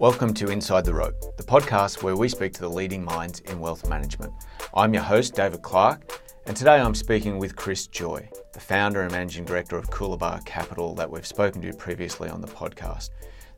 Welcome 0.00 0.34
to 0.34 0.50
Inside 0.50 0.84
the 0.84 0.94
Rope, 0.94 1.14
the 1.36 1.44
podcast 1.44 2.02
where 2.02 2.16
we 2.16 2.28
speak 2.28 2.52
to 2.54 2.60
the 2.60 2.68
leading 2.68 3.04
minds 3.04 3.38
in 3.40 3.60
wealth 3.60 3.88
management. 3.88 4.32
I'm 4.74 4.92
your 4.92 5.04
host, 5.04 5.34
David 5.34 5.62
Clark, 5.62 6.20
and 6.46 6.56
today 6.56 6.80
I'm 6.80 6.96
speaking 6.96 7.38
with 7.38 7.54
Chris 7.54 7.86
Joye, 7.86 8.28
the 8.52 8.58
founder 8.58 9.02
and 9.02 9.12
managing 9.12 9.44
director 9.44 9.76
of 9.76 9.90
Coolabah 9.90 10.44
Capital 10.44 10.94
that 10.96 11.08
we've 11.08 11.24
spoken 11.24 11.62
to 11.62 11.72
previously 11.72 12.28
on 12.28 12.40
the 12.40 12.48
podcast. 12.48 13.10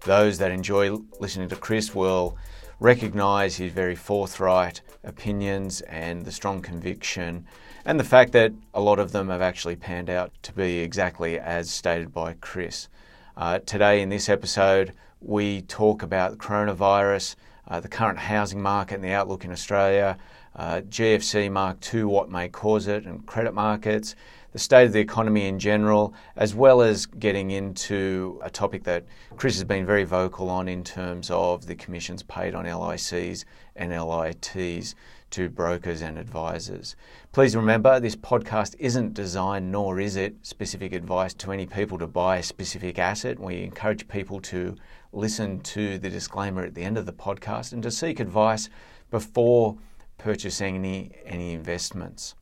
Those 0.03 0.37
that 0.37 0.51
enjoy 0.51 0.99
listening 1.19 1.49
to 1.49 1.57
Chris 1.57 1.95
will 1.95 2.37
recognise 2.79 3.57
his 3.57 3.73
very 3.73 3.95
forthright 3.95 4.83
opinions 5.05 5.81
and 5.83 6.27
the 6.27 6.33
strong 6.33 6.61
conviction, 6.61 7.47
and 7.87 7.99
the 7.99 8.05
fact 8.05 8.33
that 8.33 8.53
a 8.75 8.81
lot 8.83 8.99
of 8.99 9.13
them 9.13 9.31
have 9.31 9.41
actually 9.41 9.77
panned 9.77 10.11
out 10.11 10.31
to 10.43 10.53
be 10.53 10.81
exactly 10.81 11.39
as 11.39 11.71
stated 11.71 12.13
by 12.13 12.35
Chris. 12.35 12.89
Uh, 13.37 13.59
today, 13.67 14.01
in 14.01 14.09
this 14.09 14.29
episode, 14.29 14.93
we 15.21 15.63
talk 15.63 16.05
about 16.05 16.31
the 16.31 16.37
coronavirus, 16.37 17.35
uh, 17.67 17.81
the 17.81 17.89
current 17.89 18.17
housing 18.17 18.63
market 18.63 18.95
and 18.95 19.03
the 19.03 19.11
outlook 19.11 19.45
in 19.45 19.51
Australia, 19.51 20.17
uh, 20.55 20.81
GFC 20.89 21.51
Mark 21.51 21.79
II, 21.93 22.05
what 22.05 22.31
may 22.31 22.49
cause 22.49 22.87
it, 22.87 23.07
and 23.07 23.27
credit 23.27 23.53
markets, 23.53 24.15
the 24.53 24.59
state 24.61 24.87
of 24.87 24.93
the 24.93 25.01
economy 25.01 25.49
in 25.49 25.59
general, 25.59 26.15
as 26.37 26.55
well 26.55 26.81
as 26.81 27.07
getting 27.07 27.51
into 27.51 28.39
a 28.45 28.49
topic 28.49 28.85
that 28.85 29.05
Chris 29.37 29.55
has 29.55 29.65
been 29.65 29.85
very 29.85 30.05
vocal 30.05 30.49
on 30.49 30.69
in 30.69 30.85
terms 30.85 31.29
of 31.29 31.67
the 31.67 31.75
commissions 31.75 32.23
paid 32.23 32.55
on 32.55 32.67
LICs 32.67 33.45
and 33.75 33.91
LITs 33.91 34.95
to 35.35 35.49
brokers 35.49 36.01
and 36.01 36.17
advisors. 36.17 36.95
Please 37.33 37.57
remember 37.57 37.99
this 37.99 38.15
podcast 38.15 38.77
isn't 38.79 39.15
designed 39.15 39.73
nor 39.73 39.99
is 39.99 40.15
it 40.15 40.37
specific 40.43 40.93
advice 40.93 41.35
to 41.35 41.51
any 41.51 41.67
people 41.67 41.99
to 41.99 42.07
buy 42.07 42.37
a 42.37 42.43
specific 42.43 43.01
asset. 43.01 43.41
We 43.41 43.65
encourage 43.65 44.07
people 44.07 44.41
to 44.43 44.77
listen 45.13 45.59
to 45.61 45.99
the 45.99 46.09
disclaimer 46.09 46.63
at 46.63 46.77
the 46.77 46.85
end 46.85 46.97
of 46.97 47.07
the 47.07 47.13
podcast 47.13 47.73
and 47.73 47.83
to 47.83 47.91
seek 47.91 48.21
advice 48.21 48.69
before 49.11 49.77
purchasing 50.19 50.77
any, 50.77 51.11
any 51.27 51.53
investments. 51.53 52.37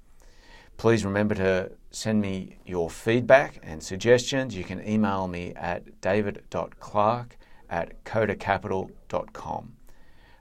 Please 0.76 1.02
remember 1.02 1.34
to 1.34 1.72
send 1.90 2.20
me 2.20 2.58
your 2.66 2.90
feedback 2.90 3.58
and 3.62 3.82
suggestions. 3.82 4.54
You 4.54 4.64
can 4.64 4.86
email 4.86 5.28
me 5.28 5.54
at 5.56 6.00
david.clark 6.02 7.38
at 7.70 8.04
codacapital.com. 8.04 9.76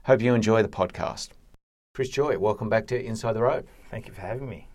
Hope 0.04 0.20
you 0.20 0.34
enjoy 0.34 0.62
the 0.62 0.68
podcast. 0.68 1.30
Chris 1.94 2.08
Joye, 2.08 2.38
welcome 2.38 2.70
back 2.70 2.86
to 2.86 2.98
Inside 2.98 3.34
the 3.34 3.42
Rope. 3.42 3.68
Thank 3.90 4.06
you 4.06 4.14
for 4.14 4.22
having 4.22 4.48
me. 4.48 4.66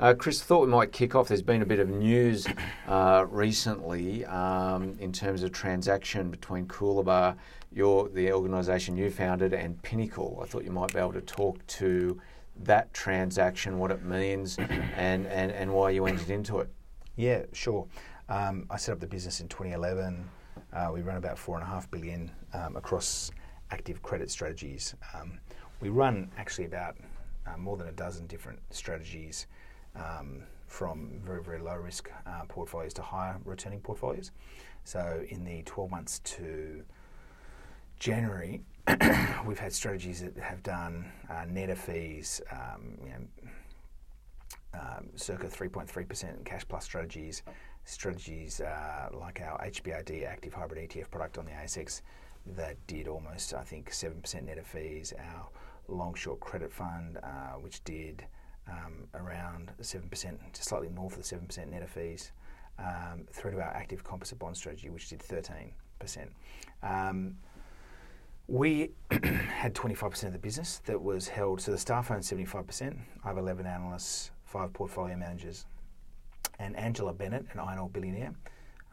Uh, 0.00 0.14
Chris, 0.14 0.42
thought 0.42 0.62
we 0.62 0.72
might 0.72 0.90
kick 0.90 1.14
off. 1.14 1.28
There's 1.28 1.42
been 1.42 1.60
a 1.60 1.66
bit 1.66 1.80
of 1.80 1.90
news 1.90 2.46
uh, 2.88 3.26
recently 3.28 4.24
um, 4.24 4.96
in 4.98 5.12
terms 5.12 5.42
of 5.42 5.52
transaction 5.52 6.30
between 6.30 6.66
Coolabah, 6.66 7.36
your 7.72 8.08
the 8.08 8.32
organisation 8.32 8.96
you 8.96 9.10
founded, 9.10 9.52
and 9.52 9.82
Pinnacle. 9.82 10.40
I 10.42 10.46
thought 10.46 10.64
you 10.64 10.70
might 10.70 10.94
be 10.94 10.98
able 10.98 11.12
to 11.12 11.20
talk 11.20 11.58
to 11.66 12.18
that 12.62 12.94
transaction, 12.94 13.78
what 13.78 13.90
it 13.90 14.02
means, 14.02 14.56
and, 14.96 15.26
and, 15.26 15.52
and 15.52 15.70
why 15.70 15.90
you 15.90 16.06
entered 16.06 16.30
into 16.30 16.60
it. 16.60 16.70
Yeah, 17.16 17.42
sure. 17.52 17.86
Um, 18.30 18.64
I 18.70 18.78
set 18.78 18.92
up 18.92 19.00
the 19.00 19.06
business 19.06 19.40
in 19.40 19.48
2011. 19.48 20.26
Uh, 20.72 20.88
we 20.90 21.02
run 21.02 21.18
about 21.18 21.38
four 21.38 21.56
and 21.56 21.64
a 21.64 21.68
half 21.68 21.90
billion 21.90 22.30
um, 22.54 22.76
across 22.76 23.30
active 23.70 24.02
credit 24.02 24.30
strategies. 24.30 24.94
Um, 25.14 25.38
we 25.80 25.88
run 25.88 26.30
actually 26.36 26.66
about 26.66 26.96
uh, 27.46 27.56
more 27.56 27.76
than 27.76 27.88
a 27.88 27.92
dozen 27.92 28.26
different 28.26 28.58
strategies, 28.70 29.46
um, 29.94 30.42
from 30.66 31.20
very 31.24 31.42
very 31.42 31.60
low 31.60 31.76
risk 31.76 32.10
uh, 32.26 32.42
portfolios 32.48 32.92
to 32.94 33.02
higher 33.02 33.36
returning 33.44 33.80
portfolios. 33.80 34.32
So 34.84 35.24
in 35.28 35.44
the 35.44 35.62
12 35.62 35.90
months 35.90 36.20
to 36.20 36.84
January, 37.98 38.60
we've 39.46 39.58
had 39.58 39.72
strategies 39.72 40.20
that 40.22 40.36
have 40.38 40.62
done 40.62 41.10
uh, 41.28 41.44
net 41.48 41.70
of 41.70 41.78
fees, 41.78 42.40
um, 42.52 42.96
you 43.02 43.10
know, 43.10 43.50
um, 44.74 45.08
circa 45.16 45.46
3.3% 45.46 46.44
cash 46.44 46.64
plus 46.68 46.84
strategies, 46.84 47.42
strategies 47.84 48.60
uh, 48.60 49.08
like 49.12 49.40
our 49.40 49.58
HBRD 49.64 50.26
active 50.26 50.52
hybrid 50.52 50.90
ETF 50.90 51.10
product 51.10 51.38
on 51.38 51.46
the 51.46 51.52
ASX 51.52 52.02
that 52.54 52.76
did 52.86 53.08
almost, 53.08 53.54
I 53.54 53.62
think, 53.62 53.90
7% 53.90 54.44
net 54.44 54.58
of 54.58 54.66
fees. 54.66 55.12
Our 55.18 55.48
long 55.88 56.14
short 56.14 56.40
credit 56.40 56.72
fund, 56.72 57.18
uh, 57.22 57.58
which 57.60 57.82
did 57.84 58.24
um, 58.68 59.06
around 59.14 59.72
7%, 59.80 60.10
just 60.52 60.68
slightly 60.68 60.88
north 60.88 61.16
of 61.16 61.28
the 61.28 61.36
7% 61.36 61.70
net 61.70 61.82
of 61.82 61.90
fees, 61.90 62.32
um, 62.78 63.26
through 63.32 63.52
to 63.52 63.58
our 63.58 63.70
active 63.74 64.04
composite 64.04 64.38
bond 64.38 64.56
strategy, 64.56 64.90
which 64.90 65.08
did 65.08 65.20
13%. 65.20 65.72
Um, 66.82 67.36
we 68.48 68.90
had 69.10 69.74
25% 69.74 70.24
of 70.24 70.32
the 70.32 70.38
business 70.38 70.80
that 70.86 71.00
was 71.00 71.28
held, 71.28 71.60
so 71.60 71.72
the 71.72 71.78
staff 71.78 72.10
owned 72.10 72.22
75%. 72.22 72.96
I 73.24 73.28
have 73.28 73.38
11 73.38 73.66
analysts, 73.66 74.30
five 74.44 74.72
portfolio 74.72 75.16
managers. 75.16 75.66
And 76.58 76.76
Angela 76.76 77.12
Bennett, 77.12 77.44
an 77.52 77.60
iron 77.60 77.78
ore 77.78 77.88
billionaire, 77.88 78.34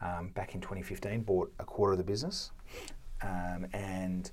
um, 0.00 0.28
back 0.30 0.54
in 0.54 0.60
2015 0.60 1.22
bought 1.22 1.52
a 1.58 1.64
quarter 1.64 1.92
of 1.92 1.98
the 1.98 2.04
business. 2.04 2.50
Um, 3.22 3.66
and 3.72 4.30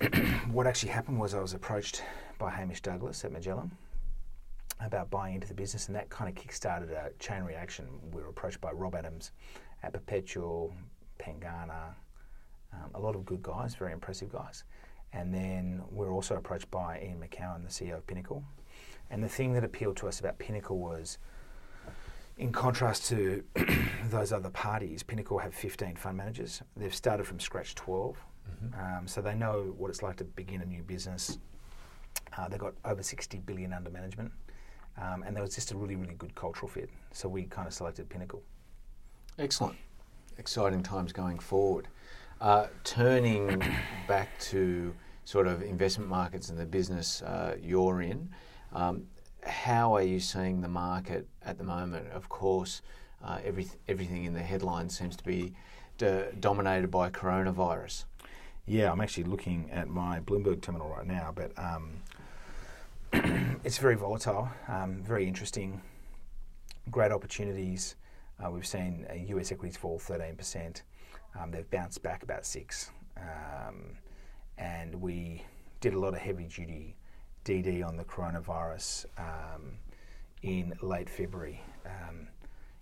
what 0.50 0.66
actually 0.66 0.90
happened 0.90 1.18
was 1.18 1.32
I 1.32 1.40
was 1.40 1.54
approached 1.54 2.02
by 2.38 2.50
Hamish 2.50 2.82
Douglass 2.82 3.24
at 3.24 3.32
Magellan 3.32 3.70
about 4.80 5.08
buying 5.08 5.34
into 5.34 5.48
the 5.48 5.54
business, 5.54 5.86
and 5.86 5.96
that 5.96 6.10
kind 6.10 6.28
of 6.28 6.34
kick-started 6.34 6.90
a 6.90 7.10
chain 7.18 7.42
reaction. 7.44 7.86
We 8.12 8.20
were 8.20 8.28
approached 8.28 8.60
by 8.60 8.72
Rob 8.72 8.94
Adams 8.94 9.32
at 9.82 9.94
Perpetual, 9.94 10.74
Pengana, 11.18 11.94
um, 12.74 12.90
a 12.94 13.00
lot 13.00 13.16
of 13.16 13.24
good 13.24 13.42
guys, 13.42 13.74
very 13.74 13.92
impressive 13.92 14.30
guys. 14.30 14.64
And 15.14 15.32
then 15.32 15.82
we 15.90 16.04
were 16.04 16.12
also 16.12 16.36
approached 16.36 16.70
by 16.70 17.00
Ian 17.00 17.18
Macoun, 17.18 17.64
the 17.64 17.70
CEO 17.70 17.96
of 17.96 18.06
Pinnacle. 18.06 18.44
And 19.08 19.24
the 19.24 19.30
thing 19.30 19.54
that 19.54 19.64
appealed 19.64 19.96
to 19.98 20.08
us 20.08 20.20
about 20.20 20.38
Pinnacle 20.38 20.78
was, 20.78 21.16
in 22.36 22.52
contrast 22.52 23.06
to 23.06 23.42
those 24.10 24.30
other 24.30 24.50
parties, 24.50 25.02
Pinnacle 25.02 25.38
have 25.38 25.54
15 25.54 25.96
fund 25.96 26.18
managers. 26.18 26.60
They've 26.76 26.94
started 26.94 27.26
from 27.26 27.40
scratch 27.40 27.74
12. 27.74 28.18
Mm-hmm. 28.64 28.98
Um, 28.98 29.06
so 29.06 29.20
they 29.20 29.34
know 29.34 29.74
what 29.76 29.90
it's 29.90 30.02
like 30.02 30.16
to 30.16 30.24
begin 30.24 30.62
a 30.62 30.66
new 30.66 30.82
business. 30.82 31.38
Uh, 32.36 32.48
they've 32.48 32.58
got 32.58 32.74
over 32.84 33.02
60 33.02 33.38
billion 33.38 33.72
under 33.72 33.90
management. 33.90 34.32
Um, 34.98 35.22
and 35.24 35.36
there 35.36 35.42
was 35.42 35.54
just 35.54 35.72
a 35.72 35.76
really, 35.76 35.96
really 35.96 36.14
good 36.14 36.34
cultural 36.34 36.68
fit. 36.68 36.90
So 37.12 37.28
we 37.28 37.44
kind 37.44 37.66
of 37.66 37.74
selected 37.74 38.08
Pinnacle. 38.08 38.42
Excellent. 39.38 39.76
Exciting 40.38 40.82
times 40.82 41.12
going 41.12 41.38
forward. 41.38 41.88
Uh, 42.40 42.66
turning 42.84 43.62
back 44.08 44.28
to 44.38 44.94
sort 45.24 45.46
of 45.46 45.62
investment 45.62 46.08
markets 46.08 46.48
and 46.48 46.58
the 46.58 46.64
business 46.64 47.22
uh, 47.22 47.56
you're 47.60 48.00
in, 48.00 48.28
um, 48.72 49.06
how 49.42 49.94
are 49.94 50.02
you 50.02 50.20
seeing 50.20 50.60
the 50.60 50.68
market 50.68 51.26
at 51.44 51.58
the 51.58 51.64
moment? 51.64 52.06
Of 52.12 52.28
course, 52.28 52.82
uh, 53.24 53.38
every, 53.44 53.68
everything 53.88 54.24
in 54.24 54.34
the 54.34 54.42
headlines 54.42 54.96
seems 54.96 55.16
to 55.16 55.24
be 55.24 55.52
d- 55.98 56.24
dominated 56.40 56.90
by 56.90 57.10
coronavirus. 57.10 58.04
Yeah, 58.68 58.90
I'm 58.90 59.00
actually 59.00 59.24
looking 59.24 59.70
at 59.70 59.86
my 59.86 60.18
Bloomberg 60.18 60.60
terminal 60.60 60.88
right 60.88 61.06
now, 61.06 61.32
but 61.32 61.52
um, 61.56 62.02
it's 63.62 63.78
very 63.78 63.94
volatile, 63.94 64.48
um, 64.66 65.04
very 65.04 65.28
interesting, 65.28 65.80
great 66.90 67.12
opportunities. 67.12 67.94
Uh, 68.44 68.50
we've 68.50 68.66
seen 68.66 69.06
US 69.28 69.52
equities 69.52 69.76
fall 69.76 70.00
13%. 70.00 70.82
Um, 71.38 71.52
they've 71.52 71.70
bounced 71.70 72.02
back 72.02 72.24
about 72.24 72.44
six. 72.44 72.90
Um, 73.16 73.98
and 74.58 74.96
we 74.96 75.44
did 75.80 75.94
a 75.94 75.98
lot 76.00 76.14
of 76.14 76.18
heavy 76.18 76.46
duty 76.46 76.96
DD 77.44 77.86
on 77.86 77.96
the 77.96 78.04
coronavirus 78.04 79.06
um, 79.16 79.78
in 80.42 80.76
late 80.82 81.08
February. 81.08 81.60
Um, 81.84 82.26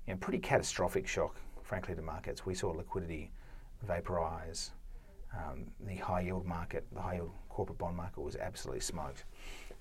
you 0.06 0.14
know, 0.14 0.18
pretty 0.18 0.38
catastrophic 0.38 1.06
shock, 1.06 1.36
frankly, 1.62 1.94
to 1.94 2.00
markets. 2.00 2.46
We 2.46 2.54
saw 2.54 2.70
liquidity 2.70 3.32
vaporize. 3.82 4.70
Um, 5.36 5.66
the 5.81 5.96
high 5.96 6.20
yield 6.20 6.46
market, 6.46 6.86
the 6.92 7.00
high 7.00 7.14
yield 7.14 7.32
corporate 7.48 7.78
bond 7.78 7.96
market 7.96 8.20
was 8.20 8.36
absolutely 8.36 8.81
smoked. 8.81 9.25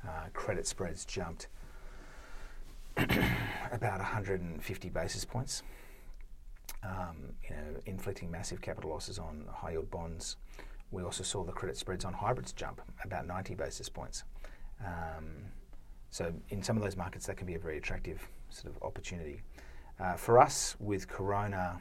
Uh, 0.03 0.27
credit 0.33 0.67
spreads 0.67 1.05
jumped 1.05 1.47
about 2.97 3.99
150 3.99 4.89
basis 4.89 5.25
points 5.25 5.63
um, 6.83 7.33
you 7.49 7.55
know, 7.55 7.79
inflicting 7.85 8.29
massive 8.29 8.61
capital 8.61 8.91
losses 8.91 9.19
on 9.19 9.45
high 9.51 9.71
yield 9.71 9.89
bonds. 9.89 10.37
We 10.91 11.03
also 11.03 11.23
saw 11.23 11.43
the 11.43 11.51
credit 11.51 11.77
spreads 11.77 12.05
on 12.05 12.13
hybrids 12.13 12.53
jump 12.53 12.81
about 13.03 13.25
90 13.25 13.55
basis 13.55 13.89
points. 13.89 14.23
Um, 14.85 15.45
so 16.09 16.31
in 16.49 16.61
some 16.61 16.77
of 16.77 16.83
those 16.83 16.95
markets, 16.95 17.25
that 17.27 17.37
can 17.37 17.47
be 17.47 17.55
a 17.55 17.59
very 17.59 17.77
attractive 17.77 18.27
sort 18.49 18.75
of 18.75 18.81
opportunity. 18.83 19.41
Uh, 19.99 20.13
for 20.13 20.39
us, 20.39 20.75
with 20.79 21.07
Corona, 21.07 21.79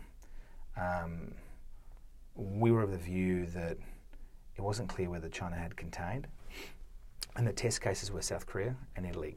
um, 0.77 1.35
we 2.35 2.71
were 2.71 2.83
of 2.83 2.91
the 2.91 2.99
view 2.99 3.47
that 3.47 3.77
it 4.57 4.61
wasn't 4.61 4.89
clear 4.89 5.11
whether 5.11 5.29
China 5.29 5.57
had 5.57 5.77
contained, 5.77 6.27
and 7.37 7.47
the 7.47 7.53
test 7.53 7.81
cases 7.81 8.11
were 8.11 8.23
South 8.23 8.47
Korea 8.47 8.77
and 8.97 9.07
Italy. 9.07 9.37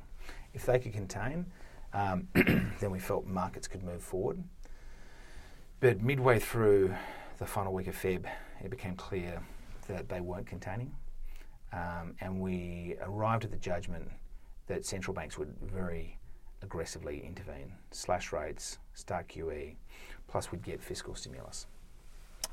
If 0.54 0.66
they 0.66 0.80
could 0.80 0.94
contain, 0.94 1.46
um, 1.94 2.28
then 2.34 2.92
we 2.92 3.00
felt 3.00 3.26
markets 3.26 3.68
could 3.68 3.84
move 3.84 4.02
forward. 4.02 4.44
But 5.80 6.02
midway 6.02 6.40
through 6.40 6.94
the 7.38 7.46
final 7.46 7.74
week 7.74 7.88
of 7.88 7.96
Feb, 7.96 8.26
it 8.64 8.70
became 8.70 8.96
clear 8.96 9.42
that 9.88 10.10
they 10.10 10.22
weren't 10.22 10.48
containing. 10.48 10.94
Um, 11.74 12.16
and 12.22 12.40
we 12.40 12.96
arrived 13.02 13.44
at 13.44 13.52
the 13.52 13.58
judgment 13.58 14.10
that 14.68 14.86
central 14.86 15.14
banks 15.14 15.38
would 15.38 15.54
very 15.62 16.18
aggressively 16.62 17.24
intervene, 17.26 17.72
slash 17.92 18.32
rates, 18.32 18.80
start 18.94 19.28
QE, 19.28 19.76
plus 20.28 20.52
we'd 20.52 20.64
get 20.64 20.82
fiscal 20.82 21.14
stimulus. 21.16 21.68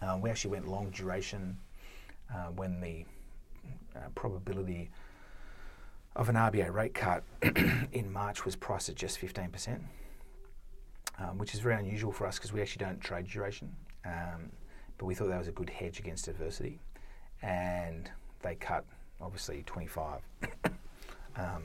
Um, 0.02 0.20
we 0.20 0.30
actually 0.30 0.50
went 0.50 0.68
long 0.68 0.90
duration 0.90 1.56
uh, 2.34 2.48
when 2.56 2.80
the 2.80 3.04
uh, 3.96 4.08
probability 4.14 4.90
of 6.16 6.28
an 6.28 6.34
RBA 6.34 6.72
rate 6.72 6.94
cut 6.94 7.22
in 7.92 8.12
March 8.12 8.44
was 8.44 8.56
priced 8.56 8.88
at 8.88 8.96
just 8.96 9.20
15%, 9.20 9.80
um, 11.18 11.38
which 11.38 11.54
is 11.54 11.60
very 11.60 11.76
unusual 11.76 12.12
for 12.12 12.26
us 12.26 12.36
because 12.36 12.52
we 12.52 12.60
actually 12.60 12.84
don't 12.84 13.00
trade 13.00 13.26
duration. 13.26 13.74
Um, 14.04 14.50
but 14.98 15.06
we 15.06 15.14
thought 15.14 15.28
that 15.28 15.38
was 15.38 15.48
a 15.48 15.52
good 15.52 15.70
hedge 15.70 16.00
against 16.00 16.28
adversity. 16.28 16.80
And 17.42 18.10
they 18.42 18.56
cut, 18.56 18.84
obviously, 19.20 19.62
25 19.66 20.20
um, 21.36 21.62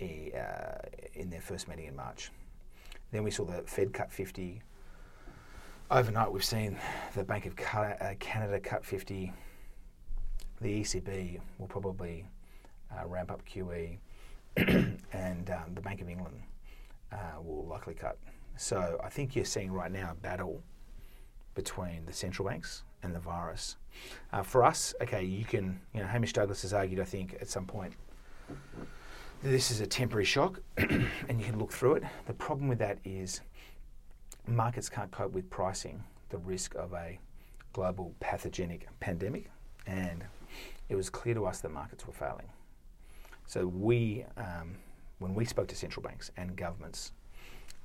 uh, 0.00 0.04
in 1.14 1.30
their 1.30 1.40
first 1.40 1.68
meeting 1.68 1.86
in 1.86 1.96
March. 1.96 2.30
Then 3.12 3.22
we 3.22 3.30
saw 3.30 3.44
the 3.44 3.62
Fed 3.62 3.92
cut 3.92 4.10
50. 4.10 4.60
Overnight, 5.92 6.32
we've 6.32 6.42
seen 6.42 6.78
the 7.14 7.22
Bank 7.22 7.44
of 7.44 7.52
uh, 7.52 8.14
Canada 8.18 8.58
cut 8.58 8.82
50. 8.82 9.30
The 10.62 10.80
ECB 10.80 11.38
will 11.58 11.66
probably 11.66 12.24
uh, 12.90 13.06
ramp 13.06 13.30
up 13.30 13.42
QE, 13.44 13.98
and 14.56 15.50
um, 15.50 15.74
the 15.74 15.82
Bank 15.82 16.00
of 16.00 16.08
England 16.08 16.40
uh, 17.12 17.42
will 17.44 17.66
likely 17.66 17.92
cut. 17.92 18.16
So 18.56 18.98
I 19.04 19.10
think 19.10 19.36
you're 19.36 19.44
seeing 19.44 19.70
right 19.70 19.92
now 19.92 20.12
a 20.12 20.14
battle 20.14 20.62
between 21.54 22.06
the 22.06 22.12
central 22.14 22.48
banks 22.48 22.84
and 23.02 23.14
the 23.14 23.20
virus. 23.20 23.76
Uh, 24.32 24.42
for 24.42 24.64
us, 24.64 24.94
okay, 25.02 25.22
you 25.22 25.44
can, 25.44 25.78
you 25.92 26.00
know, 26.00 26.06
Hamish 26.06 26.32
Douglass 26.32 26.62
has 26.62 26.72
argued, 26.72 27.00
I 27.00 27.04
think, 27.04 27.36
at 27.38 27.50
some 27.50 27.66
point, 27.66 27.92
this 29.42 29.70
is 29.70 29.82
a 29.82 29.86
temporary 29.86 30.24
shock 30.24 30.58
and 30.78 31.38
you 31.38 31.44
can 31.44 31.58
look 31.58 31.70
through 31.70 31.96
it. 31.96 32.04
The 32.26 32.32
problem 32.32 32.68
with 32.68 32.78
that 32.78 32.96
is 33.04 33.42
markets 34.46 34.88
can't 34.88 35.10
cope 35.10 35.32
with 35.32 35.48
pricing 35.50 36.02
the 36.30 36.38
risk 36.38 36.74
of 36.74 36.92
a 36.92 37.18
global 37.72 38.14
pathogenic 38.20 38.88
pandemic, 39.00 39.50
and 39.86 40.24
it 40.88 40.96
was 40.96 41.10
clear 41.10 41.34
to 41.34 41.46
us 41.46 41.60
that 41.60 41.70
markets 41.70 42.06
were 42.06 42.12
failing. 42.12 42.48
So 43.46 43.66
we, 43.66 44.24
um, 44.36 44.76
when 45.18 45.34
we 45.34 45.44
spoke 45.44 45.68
to 45.68 45.76
central 45.76 46.02
banks 46.02 46.30
and 46.36 46.56
governments, 46.56 47.12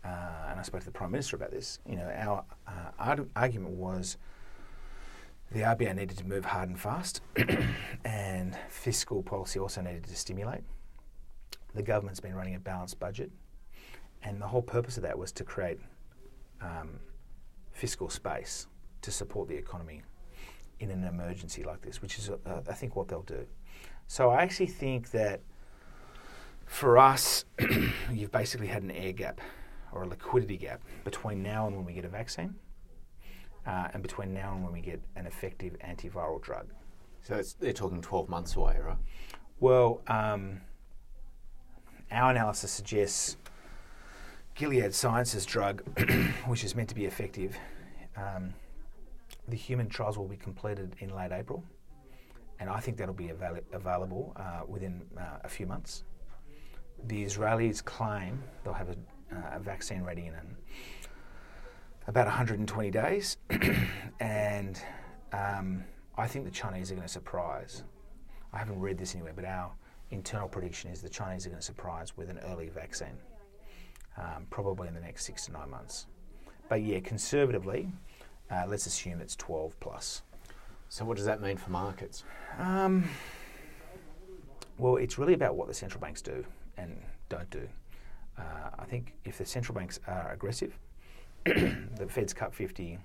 uh, 0.03 0.47
and 0.49 0.59
I 0.59 0.63
spoke 0.63 0.81
to 0.81 0.85
the 0.85 0.91
Prime 0.91 1.11
Minister 1.11 1.35
about 1.35 1.51
this, 1.51 1.79
you 1.85 1.95
know, 1.95 2.09
our 2.15 2.43
uh, 2.67 3.15
argument 3.35 3.75
was 3.75 4.17
the 5.51 5.61
RBA 5.61 5.95
needed 5.95 6.17
to 6.17 6.25
move 6.25 6.45
hard 6.45 6.69
and 6.69 6.79
fast, 6.79 7.21
and 8.05 8.57
fiscal 8.69 9.23
policy 9.23 9.59
also 9.59 9.81
needed 9.81 10.03
to 10.05 10.15
stimulate. 10.15 10.61
The 11.73 11.83
government's 11.83 12.19
been 12.19 12.35
running 12.35 12.55
a 12.55 12.59
balanced 12.59 12.99
budget, 12.99 13.31
and 14.23 14.41
the 14.41 14.47
whole 14.47 14.61
purpose 14.61 14.97
of 14.97 15.03
that 15.03 15.17
was 15.17 15.31
to 15.33 15.43
create 15.43 15.79
um, 16.61 16.99
fiscal 17.71 18.09
space 18.09 18.67
to 19.01 19.11
support 19.11 19.47
the 19.47 19.55
economy 19.55 20.01
in 20.79 20.91
an 20.91 21.03
emergency 21.03 21.63
like 21.63 21.81
this, 21.81 22.01
which 22.01 22.17
is, 22.17 22.29
uh, 22.29 22.61
I 22.69 22.73
think, 22.73 22.95
what 22.95 23.07
they'll 23.07 23.21
do. 23.21 23.45
So 24.07 24.29
I 24.29 24.41
actually 24.41 24.67
think 24.67 25.11
that 25.11 25.41
for 26.65 26.97
us, 26.97 27.45
you've 28.11 28.31
basically 28.31 28.67
had 28.67 28.83
an 28.83 28.91
air 28.91 29.11
gap 29.11 29.41
or 29.91 30.03
a 30.03 30.07
liquidity 30.07 30.57
gap 30.57 30.81
between 31.03 31.41
now 31.41 31.67
and 31.67 31.75
when 31.75 31.85
we 31.85 31.93
get 31.93 32.05
a 32.05 32.09
vaccine, 32.09 32.55
uh, 33.65 33.87
and 33.93 34.01
between 34.03 34.33
now 34.33 34.53
and 34.53 34.63
when 34.63 34.73
we 34.73 34.81
get 34.81 35.01
an 35.15 35.25
effective 35.25 35.75
antiviral 35.79 36.41
drug. 36.41 36.67
So 37.23 37.41
they're 37.59 37.73
talking 37.73 38.01
12 38.01 38.29
months 38.29 38.55
away, 38.55 38.77
right? 38.83 38.97
Well, 39.59 40.01
um, 40.07 40.61
our 42.11 42.31
analysis 42.31 42.71
suggests 42.71 43.37
Gilead 44.57 44.93
Sciences 44.93 45.45
drug, 45.45 45.83
which 46.47 46.63
is 46.63 46.75
meant 46.75 46.89
to 46.89 46.95
be 46.95 47.05
effective, 47.05 47.55
um, 48.15 48.53
the 49.47 49.55
human 49.55 49.87
trials 49.87 50.17
will 50.17 50.27
be 50.27 50.35
completed 50.35 50.95
in 50.99 51.15
late 51.15 51.31
April, 51.31 51.63
and 52.59 52.69
I 52.69 52.79
think 52.79 52.97
that'll 52.97 53.13
be 53.13 53.29
avail- 53.29 53.59
available 53.71 54.33
uh, 54.35 54.61
within 54.67 55.01
uh, 55.17 55.37
a 55.43 55.47
few 55.47 55.67
months. 55.67 56.03
The 57.05 57.23
Israelis 57.23 57.85
claim 57.85 58.41
they'll 58.63 58.73
have 58.73 58.89
a 58.89 58.95
uh, 59.31 59.57
a 59.57 59.59
vaccine 59.59 60.03
ready 60.03 60.25
in 60.27 60.33
about 62.07 62.25
120 62.25 62.89
days, 62.91 63.37
and 64.19 64.81
um, 65.33 65.83
I 66.17 66.27
think 66.27 66.45
the 66.45 66.51
Chinese 66.51 66.91
are 66.91 66.95
going 66.95 67.05
to 67.05 67.11
surprise. 67.11 67.83
I 68.53 68.57
haven't 68.57 68.79
read 68.79 68.97
this 68.97 69.13
anywhere, 69.13 69.33
but 69.35 69.43
our 69.43 69.71
internal 70.11 70.47
prediction 70.47 70.89
is 70.89 71.01
the 71.01 71.09
Chinese 71.09 71.45
are 71.45 71.49
going 71.49 71.59
to 71.59 71.65
surprise 71.65 72.15
with 72.15 72.29
an 72.29 72.39
early 72.39 72.69
vaccine, 72.69 73.17
um, 74.17 74.47
probably 74.49 74.87
in 74.87 74.93
the 74.93 75.01
next 75.01 75.25
six 75.25 75.45
to 75.45 75.51
nine 75.51 75.69
months. 75.69 76.07
But 76.69 76.81
yeah, 76.81 76.99
conservatively, 76.99 77.89
uh, 78.51 78.65
let's 78.67 78.85
assume 78.85 79.21
it's 79.21 79.35
12 79.35 79.79
plus. 79.79 80.21
So, 80.89 81.05
what 81.05 81.17
does 81.17 81.25
that 81.25 81.41
mean 81.41 81.57
for 81.57 81.69
markets? 81.69 82.23
Um, 82.57 83.09
well, 84.77 84.97
it's 84.97 85.17
really 85.17 85.33
about 85.33 85.55
what 85.55 85.67
the 85.67 85.73
central 85.73 85.99
banks 85.99 86.21
do 86.21 86.45
and 86.77 87.01
don't 87.29 87.49
do. 87.49 87.67
Uh, 88.37 88.69
I 88.79 88.85
think 88.85 89.13
if 89.25 89.37
the 89.37 89.45
central 89.45 89.75
banks 89.75 89.99
are 90.07 90.31
aggressive, 90.31 90.77
the 91.45 92.07
Fed's 92.07 92.33
cut 92.33 92.53
50, 92.53 92.99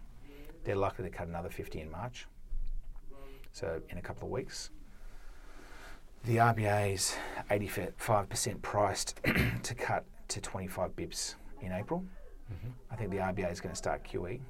they're 0.64 0.76
likely 0.76 1.04
to 1.04 1.10
cut 1.10 1.26
another 1.26 1.48
50 1.48 1.80
in 1.80 1.90
March. 1.90 2.26
So 3.52 3.80
in 3.88 3.98
a 3.98 4.02
couple 4.02 4.26
of 4.26 4.32
weeks. 4.32 4.70
The 6.24 6.36
RBA's 6.36 7.16
85% 7.50 8.62
priced 8.62 9.20
to 9.62 9.74
cut 9.74 10.04
to 10.28 10.40
25 10.40 10.96
bips 10.96 11.34
in 11.60 11.72
April. 11.72 12.04
Mm-hmm. 12.52 12.70
I 12.90 12.96
think 12.96 13.10
the 13.10 13.18
RBA 13.18 13.50
is 13.50 13.60
going 13.60 13.72
to 13.72 13.76
start 13.76 14.04
QE. 14.04 14.40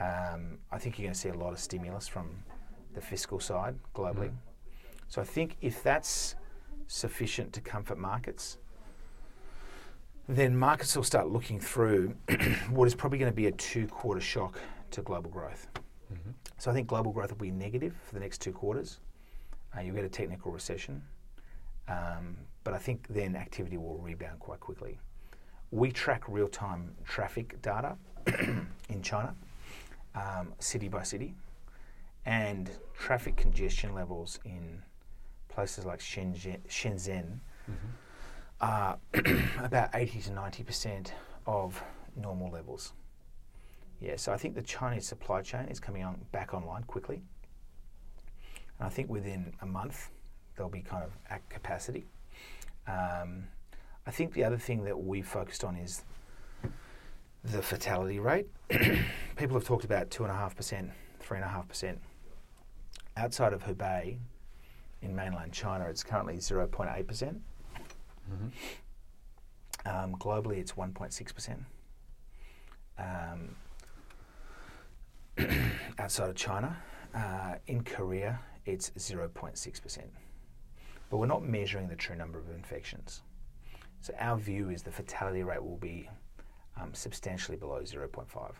Um, 0.00 0.58
I 0.72 0.78
think 0.78 0.98
you're 0.98 1.06
going 1.06 1.14
to 1.14 1.18
see 1.18 1.28
a 1.28 1.34
lot 1.34 1.52
of 1.52 1.58
stimulus 1.58 2.08
from 2.08 2.30
the 2.94 3.00
fiscal 3.00 3.40
side 3.40 3.76
globally. 3.94 4.28
Mm-hmm. 4.28 5.04
So 5.08 5.20
I 5.20 5.24
think 5.24 5.56
if 5.60 5.82
that's 5.82 6.36
sufficient 6.86 7.52
to 7.54 7.60
comfort 7.60 7.98
markets, 7.98 8.58
then 10.28 10.56
markets 10.56 10.96
will 10.96 11.04
start 11.04 11.28
looking 11.28 11.60
through 11.60 12.14
what 12.70 12.86
is 12.86 12.94
probably 12.94 13.18
going 13.18 13.30
to 13.30 13.36
be 13.36 13.46
a 13.46 13.52
two 13.52 13.86
quarter 13.86 14.20
shock 14.20 14.58
to 14.90 15.02
global 15.02 15.30
growth. 15.30 15.68
Mm-hmm. 16.12 16.30
So 16.58 16.70
I 16.70 16.74
think 16.74 16.86
global 16.86 17.12
growth 17.12 17.30
will 17.30 17.38
be 17.38 17.50
negative 17.50 17.94
for 18.06 18.14
the 18.14 18.20
next 18.20 18.40
two 18.40 18.52
quarters. 18.52 19.00
Uh, 19.76 19.80
you'll 19.80 19.94
get 19.94 20.04
a 20.04 20.08
technical 20.08 20.52
recession. 20.52 21.02
Um, 21.88 22.36
but 22.62 22.74
I 22.74 22.78
think 22.78 23.06
then 23.08 23.36
activity 23.36 23.76
will 23.76 23.98
rebound 23.98 24.40
quite 24.40 24.60
quickly. 24.60 24.98
We 25.70 25.90
track 25.90 26.22
real 26.28 26.48
time 26.48 26.94
traffic 27.04 27.60
data 27.60 27.96
in 28.88 29.02
China, 29.02 29.34
um, 30.14 30.54
city 30.58 30.88
by 30.88 31.02
city, 31.02 31.34
and 32.24 32.70
traffic 32.94 33.36
congestion 33.36 33.94
levels 33.94 34.38
in 34.44 34.82
places 35.48 35.84
like 35.84 36.00
Shenzhen. 36.00 36.60
Shenzhen 36.68 37.40
mm-hmm 37.70 37.90
are 38.60 38.98
about 39.62 39.90
80 39.94 40.20
to 40.22 40.30
90% 40.30 41.10
of 41.46 41.82
normal 42.16 42.50
levels. 42.50 42.92
Yeah, 44.00 44.16
so 44.16 44.32
I 44.32 44.36
think 44.36 44.54
the 44.54 44.62
Chinese 44.62 45.06
supply 45.06 45.42
chain 45.42 45.66
is 45.66 45.80
coming 45.80 46.04
on 46.04 46.20
back 46.32 46.54
online 46.54 46.84
quickly. 46.84 47.22
And 48.78 48.86
I 48.86 48.88
think 48.88 49.08
within 49.08 49.52
a 49.60 49.66
month 49.66 50.10
they'll 50.56 50.68
be 50.68 50.82
kind 50.82 51.04
of 51.04 51.12
at 51.30 51.48
capacity. 51.48 52.04
Um, 52.86 53.44
I 54.06 54.10
think 54.10 54.34
the 54.34 54.44
other 54.44 54.58
thing 54.58 54.84
that 54.84 55.02
we 55.02 55.22
focused 55.22 55.64
on 55.64 55.76
is 55.76 56.04
the 57.44 57.62
fatality 57.62 58.18
rate. 58.18 58.46
People 59.36 59.56
have 59.56 59.64
talked 59.64 59.84
about 59.84 60.10
2.5%, 60.10 60.90
3.5%. 61.22 61.96
Outside 63.16 63.52
of 63.52 63.64
Hubei, 63.64 64.18
in 65.02 65.14
mainland 65.14 65.52
China, 65.52 65.84
it's 65.84 66.02
currently 66.02 66.36
0.8%. 66.38 67.04
Mm-hmm. 67.04 68.48
Um, 69.86 70.16
globally, 70.16 70.56
it's 70.58 70.72
1.6%. 70.72 71.58
Um, 72.98 73.56
outside 75.98 76.30
of 76.30 76.36
China, 76.36 76.76
uh, 77.14 77.56
in 77.66 77.84
Korea, 77.84 78.40
it's 78.64 78.90
0.6%. 78.90 79.98
But 81.14 81.18
we're 81.18 81.26
not 81.26 81.44
measuring 81.44 81.86
the 81.86 81.94
true 81.94 82.16
number 82.16 82.40
of 82.40 82.50
infections. 82.50 83.22
So 84.00 84.12
our 84.18 84.36
view 84.36 84.70
is 84.70 84.82
the 84.82 84.90
fatality 84.90 85.44
rate 85.44 85.62
will 85.62 85.76
be 85.76 86.10
um, 86.76 86.92
substantially 86.92 87.56
below 87.56 87.82
0.5. 87.82 88.52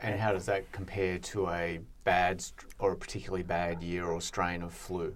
And 0.00 0.18
how 0.18 0.32
does 0.32 0.46
that 0.46 0.72
compare 0.72 1.18
to 1.18 1.50
a 1.50 1.80
bad 2.04 2.42
or 2.78 2.92
a 2.92 2.96
particularly 2.96 3.42
bad 3.42 3.82
year 3.82 4.06
or 4.06 4.22
strain 4.22 4.62
of 4.62 4.72
flu? 4.72 5.14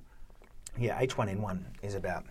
Yeah, 0.79 1.01
H1N1 1.01 1.65
is 1.81 1.95
about 1.95 2.27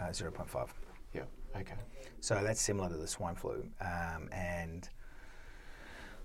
uh, 0.00 0.04
0.5. 0.04 0.68
Yeah, 1.12 1.22
okay. 1.56 1.74
So 2.20 2.40
that's 2.40 2.60
similar 2.60 2.88
to 2.90 2.96
the 2.96 3.08
swine 3.08 3.34
flu. 3.34 3.66
Um, 3.80 4.28
and 4.30 4.88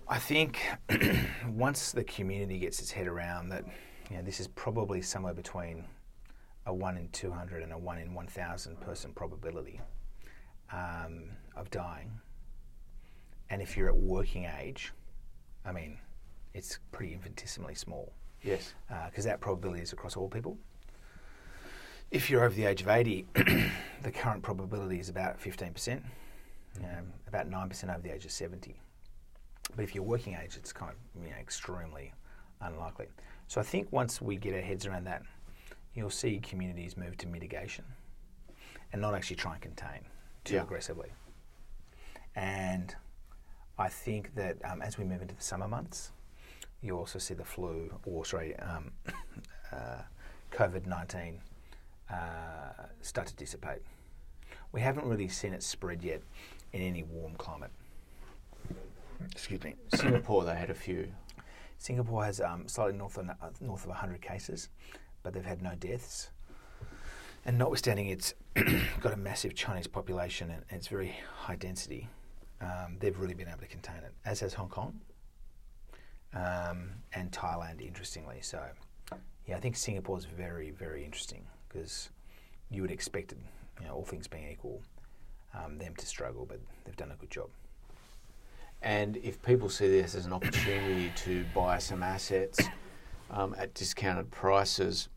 I 0.06 0.20
think 0.20 0.60
once 1.48 1.90
the 1.90 2.04
community 2.04 2.60
gets 2.60 2.78
its 2.78 2.92
head 2.92 3.08
around 3.08 3.48
that, 3.48 3.64
you 4.08 4.18
know, 4.18 4.22
this 4.22 4.38
is 4.38 4.46
probably 4.46 5.02
somewhere 5.02 5.34
between 5.34 5.84
a 6.66 6.74
one 6.74 6.96
in 6.96 7.08
two 7.08 7.30
hundred 7.30 7.62
and 7.62 7.72
a 7.72 7.78
one 7.78 7.98
in 7.98 8.14
one 8.14 8.26
thousand 8.26 8.80
person 8.80 9.12
probability 9.12 9.80
um, 10.72 11.24
of 11.56 11.70
dying, 11.70 12.10
and 13.50 13.60
if 13.62 13.76
you're 13.76 13.88
at 13.88 13.96
working 13.96 14.48
age, 14.60 14.92
I 15.64 15.72
mean, 15.72 15.98
it's 16.52 16.78
pretty 16.92 17.12
infinitesimally 17.12 17.74
small 17.74 18.12
Yes. 18.44 18.74
Uh, 18.90 19.06
because 19.06 19.24
that 19.24 19.40
probability 19.40 19.82
is 19.82 19.92
across 19.92 20.16
all 20.16 20.28
people. 20.28 20.56
If 22.10 22.30
you're 22.30 22.44
over 22.44 22.54
the 22.54 22.66
age 22.66 22.82
of 22.82 22.88
80, 22.88 23.26
the 24.02 24.12
current 24.12 24.42
probability 24.42 25.00
is 25.00 25.08
about 25.08 25.40
15%, 25.40 26.02
you 26.76 26.82
know, 26.82 26.88
about 27.26 27.50
9% 27.50 27.90
over 27.90 28.02
the 28.02 28.14
age 28.14 28.24
of 28.24 28.30
70. 28.30 28.78
But 29.74 29.82
if 29.82 29.94
you're 29.94 30.04
working 30.04 30.36
age, 30.40 30.56
it's 30.56 30.72
kind 30.72 30.92
of 30.92 31.24
you 31.24 31.30
know, 31.30 31.36
extremely 31.36 32.12
unlikely. 32.60 33.06
So 33.48 33.60
I 33.60 33.64
think 33.64 33.90
once 33.90 34.20
we 34.20 34.36
get 34.36 34.54
our 34.54 34.60
heads 34.60 34.86
around 34.86 35.04
that, 35.04 35.22
you'll 35.94 36.10
see 36.10 36.38
communities 36.40 36.96
move 36.96 37.16
to 37.18 37.26
mitigation 37.28 37.84
and 38.92 39.00
not 39.00 39.14
actually 39.14 39.36
try 39.36 39.52
and 39.54 39.62
contain 39.62 40.00
too 40.44 40.54
Yeah. 40.54 40.62
aggressively. 40.62 41.10
And 42.34 42.94
I 43.78 43.88
think 43.88 44.34
that 44.34 44.56
um, 44.64 44.82
as 44.82 44.98
we 44.98 45.04
move 45.04 45.22
into 45.22 45.34
the 45.34 45.42
summer 45.42 45.68
months, 45.68 46.12
you 46.80 46.96
also 46.98 47.18
see 47.18 47.34
the 47.34 47.44
flu, 47.44 47.92
or 48.04 48.24
sorry, 48.24 48.56
um, 48.56 48.92
uh, 49.72 50.02
COVID 50.52 50.86
19 50.86 51.40
uh, 52.10 52.14
start 53.00 53.28
to 53.28 53.34
dissipate. 53.36 53.82
We 54.72 54.80
haven't 54.80 55.06
really 55.06 55.28
seen 55.28 55.52
it 55.52 55.62
spread 55.62 56.02
yet 56.02 56.22
in 56.72 56.82
any 56.82 57.04
warm 57.04 57.34
climate. 57.36 57.70
Excuse 59.32 59.62
me. 59.62 59.74
Singapore, 59.94 60.44
they 60.44 60.54
had 60.56 60.70
a 60.70 60.74
few. 60.74 61.08
Singapore 61.78 62.24
has 62.24 62.40
um, 62.40 62.66
slightly 62.68 62.96
north 62.96 63.16
of, 63.18 63.28
uh, 63.28 63.34
north 63.60 63.82
of 63.82 63.88
100 63.90 64.20
cases, 64.20 64.68
but 65.24 65.32
they've 65.32 65.44
had 65.44 65.60
no 65.60 65.74
deaths. 65.74 66.30
And 67.44 67.58
notwithstanding 67.58 68.08
it's 68.08 68.34
got 69.00 69.12
a 69.12 69.16
massive 69.16 69.56
Chinese 69.56 69.88
population 69.88 70.50
and, 70.50 70.62
it's 70.70 70.86
very 70.86 71.16
high 71.34 71.56
density, 71.56 72.08
um, 72.60 72.96
they've 73.00 73.18
really 73.18 73.34
been 73.34 73.48
able 73.48 73.58
to 73.58 73.66
contain 73.66 73.96
it, 73.96 74.12
as 74.24 74.38
has 74.40 74.54
Hong 74.54 74.68
Kong 74.68 75.00
um, 76.34 76.90
and 77.12 77.30
Thailand, 77.32 77.80
interestingly. 77.80 78.38
So, 78.40 78.62
yeah, 79.46 79.56
I 79.56 79.60
think 79.60 79.76
Singapore's 79.76 80.24
very, 80.24 80.70
very 80.70 81.04
interesting 81.04 81.44
because 81.68 82.10
you 82.70 82.82
would 82.82 82.90
expect 82.90 83.32
it, 83.32 83.38
you 83.80 83.86
know, 83.86 83.94
all 83.94 84.04
things 84.04 84.28
being 84.28 84.48
equal, 84.50 84.80
um, 85.54 85.78
them 85.78 85.94
to 85.96 86.06
struggle, 86.06 86.46
but 86.46 86.60
they've 86.84 86.96
done 86.96 87.10
a 87.10 87.16
good 87.16 87.30
job. 87.30 87.48
And 88.82 89.16
if 89.18 89.40
people 89.42 89.68
see 89.68 89.88
this 89.88 90.14
as 90.14 90.26
an 90.26 90.32
opportunity 90.32 91.10
to 91.16 91.44
buy 91.54 91.78
some 91.78 92.02
assets 92.02 92.60
um, 93.30 93.54
at 93.58 93.72
discounted 93.74 94.30
prices, 94.30 95.08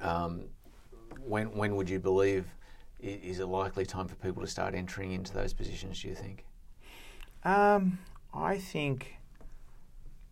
um, 0.00 0.44
when 1.20 1.46
when 1.56 1.76
would 1.76 1.88
you 1.88 1.98
believe 1.98 2.46
is 3.02 3.38
a 3.38 3.46
likely 3.46 3.86
time 3.86 4.06
for 4.06 4.14
people 4.16 4.42
to 4.42 4.48
start 4.48 4.74
entering 4.74 5.12
into 5.12 5.32
those 5.32 5.52
positions? 5.52 6.02
Do 6.02 6.08
you 6.08 6.14
think? 6.14 6.44
Um, 7.44 7.98
I 8.34 8.58
think 8.58 9.16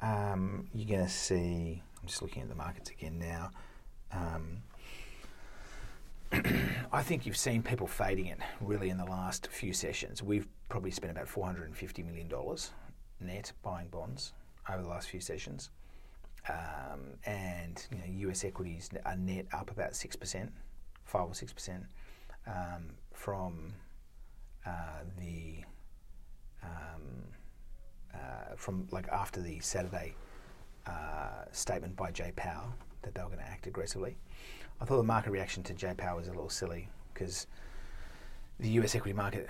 um, 0.01 0.69
you're 0.75 0.89
going 0.89 1.07
to 1.07 1.13
see. 1.13 1.83
I'm 2.01 2.07
just 2.07 2.23
looking 2.23 2.43
at 2.43 2.49
the 2.49 2.55
markets 2.55 2.91
again 2.91 3.19
now. 3.19 3.51
Um, 4.13 4.63
I 6.93 7.03
think 7.03 7.27
you've 7.27 7.37
seen 7.37 7.63
people 7.63 7.87
fading 7.87 8.27
it 8.27 8.39
really 8.61 8.91
in 8.91 8.99
the 8.99 9.05
last 9.05 9.49
few 9.49 9.73
sessions. 9.73 10.23
We've 10.23 10.47
probably 10.69 10.91
spent 10.91 11.11
about 11.11 11.27
$450 11.27 12.05
million 12.05 12.31
net 13.21 13.53
buying 13.63 13.89
bonds 13.89 14.35
over 14.71 14.83
the 14.83 14.89
last 14.89 15.09
few 15.09 15.21
sessions. 15.21 15.71
Um, 16.49 17.01
and 17.25 17.87
you 17.91 17.99
know, 17.99 18.31
US 18.31 18.45
equities 18.45 18.91
are 19.05 19.17
net 19.17 19.47
up 19.53 19.71
about 19.71 19.93
6%, 19.93 20.49
5 21.05 21.23
or 21.23 21.29
6% 21.29 21.85
um, 22.47 22.89
from 23.13 23.75
uh, 24.67 24.71
the 25.19 25.65
um, 26.63 27.25
uh, 28.15 28.57
from 28.57 28.89
like 28.91 29.09
after 29.09 29.41
the 29.41 29.61
Saturday 29.61 30.15
uh, 30.87 31.45
statement 31.53 31.95
by 31.97 32.11
Jay 32.11 32.33
Powell 32.35 32.73
that 33.03 33.15
they 33.15 33.23
were 33.23 33.29
going 33.29 33.39
to 33.39 33.49
act 33.49 33.67
aggressively. 33.67 34.17
I 34.81 34.85
thought 34.85 34.97
the 34.97 35.03
market 35.03 35.31
reaction 35.31 35.63
to 35.65 35.75
Jay 35.75 35.95
Powell 35.97 36.17
was 36.17 36.27
a 36.29 36.31
little 36.31 36.49
silly 36.49 36.89
because 37.13 37.47
the 38.59 38.69
US 38.71 38.95
equity 38.95 39.13
market 39.13 39.47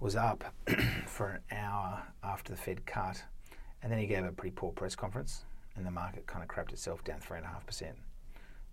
was 0.00 0.16
up 0.16 0.44
for 1.06 1.40
an 1.50 1.56
hour 1.56 2.02
after 2.22 2.52
the 2.52 2.58
Fed 2.58 2.84
cut, 2.86 3.22
and 3.82 3.90
then 3.90 3.98
he 3.98 4.06
gave 4.06 4.24
a 4.24 4.32
pretty 4.32 4.54
poor 4.54 4.72
press 4.72 4.94
conference, 4.94 5.44
and 5.76 5.86
the 5.86 5.90
market 5.90 6.26
kind 6.26 6.42
of 6.42 6.48
crapped 6.48 6.72
itself 6.72 7.04
down 7.04 7.20
three 7.20 7.38
and 7.38 7.46
a 7.46 7.48
half 7.48 7.66
percent. 7.66 7.96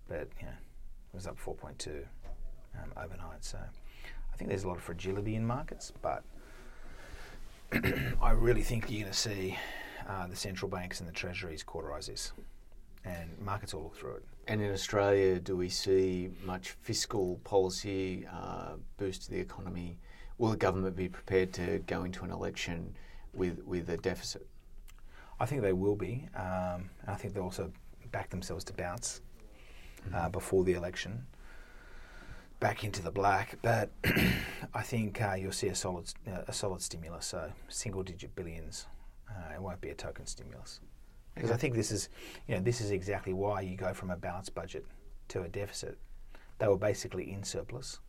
But 0.08 0.30
you 0.40 0.46
know, 0.46 0.54
it 0.54 1.16
was 1.16 1.28
up 1.28 1.38
4.2 1.38 2.04
um, 2.76 2.92
overnight. 2.98 3.44
So 3.44 3.58
I 3.60 4.38
think 4.38 4.50
there's 4.50 4.64
a 4.64 4.68
lot 4.68 4.78
of 4.78 4.84
fragility 4.84 5.36
in 5.36 5.46
markets, 5.46 5.92
but 6.02 6.24
I 8.22 8.32
really 8.32 8.64
think 8.64 8.90
you're 8.90 9.02
going 9.02 9.12
to 9.12 9.18
see 9.18 9.58
uh, 10.08 10.28
the 10.28 10.36
central 10.36 10.70
banks 10.70 11.00
and 11.00 11.08
the 11.08 11.14
treasuries 11.14 11.64
cauterise 11.64 12.08
this, 12.08 12.34
and 13.06 13.30
markets 13.40 13.74
will 13.74 13.84
look 13.84 13.98
through 13.98 14.16
it. 14.16 14.26
And 14.48 14.62
in 14.62 14.72
Australia, 14.72 15.40
do 15.40 15.56
we 15.56 15.70
see 15.70 16.30
much 16.44 16.72
fiscal 16.82 17.40
policy 17.44 18.26
uh, 18.32 18.74
boost 18.98 19.24
to 19.24 19.32
the 19.32 19.40
economy? 19.40 19.98
Will 20.38 20.50
the 20.50 20.58
government 20.58 20.96
be 20.96 21.08
prepared 21.08 21.54
to 21.54 21.80
go 21.88 22.04
into 22.04 22.26
an 22.26 22.32
election 22.32 22.96
with 23.34 23.64
with 23.66 23.90
a 23.90 23.98
deficit? 23.98 24.46
I 25.40 25.46
think 25.46 25.62
they 25.62 25.74
will 25.74 25.96
be, 25.96 26.28
um, 26.36 26.90
and 27.02 27.10
I 27.10 27.16
think 27.16 27.34
they 27.34 27.40
also 27.40 27.72
back 28.12 28.30
themselves 28.30 28.64
to 28.66 28.74
bounce 28.74 29.22
uh, 30.14 30.30
before 30.30 30.64
the 30.64 30.74
election 30.74 31.26
back 32.60 32.86
into 32.86 33.02
the 33.02 33.12
black. 33.12 33.58
But 33.62 33.92
I 34.74 34.82
think 34.82 35.22
uh, 35.22 35.34
you'll 35.34 35.52
see 35.52 35.68
a 35.68 35.76
solid 35.76 36.12
uh, 36.28 36.44
a 36.48 36.54
solid 36.54 36.82
stimulus, 36.82 37.26
so 37.26 37.52
single 37.68 38.04
digit 38.04 38.36
billions. 38.36 38.88
Uh, 39.30 39.56
it 39.56 39.62
won't 39.62 39.82
be 39.82 39.90
a 39.90 39.96
token 39.96 40.26
stimulus 40.26 40.80
because 41.36 41.52
I 41.52 41.58
think 41.58 41.76
this 41.76 41.92
is 41.92 42.10
you 42.48 42.56
know 42.56 42.62
this 42.62 42.82
is 42.82 42.92
exactly 42.92 43.34
why 43.34 43.62
you 43.62 43.76
go 43.76 43.94
from 43.94 44.10
a 44.12 44.16
balanced 44.16 44.56
budget 44.56 44.86
to 45.30 45.44
a 45.44 45.48
deficit. 45.48 45.98
They 46.60 46.68
were 46.68 46.78
basically 46.78 47.32
in 47.32 47.44
surplus, 47.44 48.00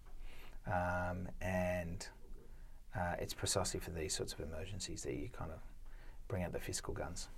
um, 0.67 1.29
and 1.41 2.07
uh, 2.97 3.15
it's 3.19 3.35
precisely 3.35 3.81
for 3.81 3.91
these 3.91 4.15
sorts 4.15 4.33
of 4.35 4.41
emergencies 4.41 5.03
that 5.03 5.15
you 5.15 5.31
kind 5.37 5.51
of 5.51 5.59
bring 6.29 6.43
out 6.43 6.53
the 6.53 6.61
fiscal 6.61 6.95
guns. 6.95 7.29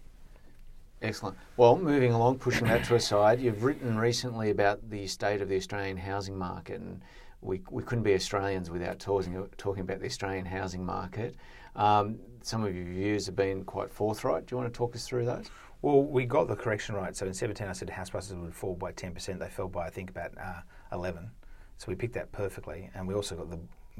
Excellent. 1.02 1.36
Well, 1.56 1.76
moving 1.76 2.12
along, 2.12 2.38
pushing 2.38 2.66
that 2.68 2.84
to 2.84 2.94
a 2.94 3.00
side, 3.00 3.40
you've 3.40 3.62
written 3.62 3.98
recently 3.98 4.50
about 4.50 4.88
the 4.88 5.06
state 5.06 5.42
of 5.42 5.48
the 5.48 5.56
Australian 5.56 5.98
housing 5.98 6.36
market, 6.38 6.80
and 6.80 7.02
we, 7.42 7.60
we 7.70 7.82
couldn't 7.82 8.04
be 8.04 8.14
Australians 8.14 8.70
without 8.70 8.98
talking, 8.98 9.46
talking 9.58 9.82
about 9.82 10.00
the 10.00 10.06
Australian 10.06 10.46
housing 10.46 10.84
market. 10.84 11.36
Um, 11.74 12.18
some 12.42 12.64
of 12.64 12.74
your 12.74 12.86
views 12.86 13.26
have 13.26 13.36
been 13.36 13.64
quite 13.64 13.90
forthright. 13.90 14.46
Do 14.46 14.54
you 14.54 14.60
want 14.60 14.72
to 14.72 14.76
talk 14.76 14.94
us 14.94 15.06
through 15.06 15.26
those? 15.26 15.50
Well, 15.82 16.02
we 16.02 16.24
got 16.24 16.48
the 16.48 16.56
correction 16.56 16.94
right. 16.94 17.14
So 17.14 17.26
in 17.26 17.34
17, 17.34 17.66
I 17.66 17.72
said 17.72 17.90
house 17.90 18.10
prices 18.10 18.34
would 18.34 18.54
fall 18.54 18.74
by 18.74 18.92
10%. 18.92 19.38
They 19.38 19.48
fell 19.48 19.68
by, 19.68 19.86
I 19.86 19.90
think, 19.90 20.10
about 20.10 20.32
uh, 20.38 20.60
11. 20.92 21.30
So 21.76 21.86
we 21.88 21.94
picked 21.94 22.14
that 22.14 22.32
perfectly. 22.32 22.90
And 22.94 23.06
we 23.06 23.14
also 23.14 23.36
got 23.36 23.50
the 23.50 23.58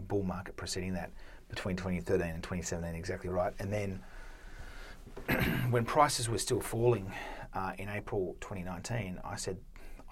bull 0.09 0.23
market 0.23 0.57
preceding 0.57 0.95
that 0.95 1.11
between 1.49 1.77
2013 1.77 2.27
and 2.27 2.43
2017 2.43 2.95
exactly 2.95 3.29
right. 3.29 3.53
And 3.59 3.73
then 3.73 4.01
when 5.71 5.85
prices 5.85 6.29
were 6.29 6.39
still 6.39 6.61
falling 6.61 7.13
uh, 7.55 7.73
in 7.79 7.89
April 7.89 8.37
2019, 8.41 9.21
I 9.25 9.37
said, 9.37 9.59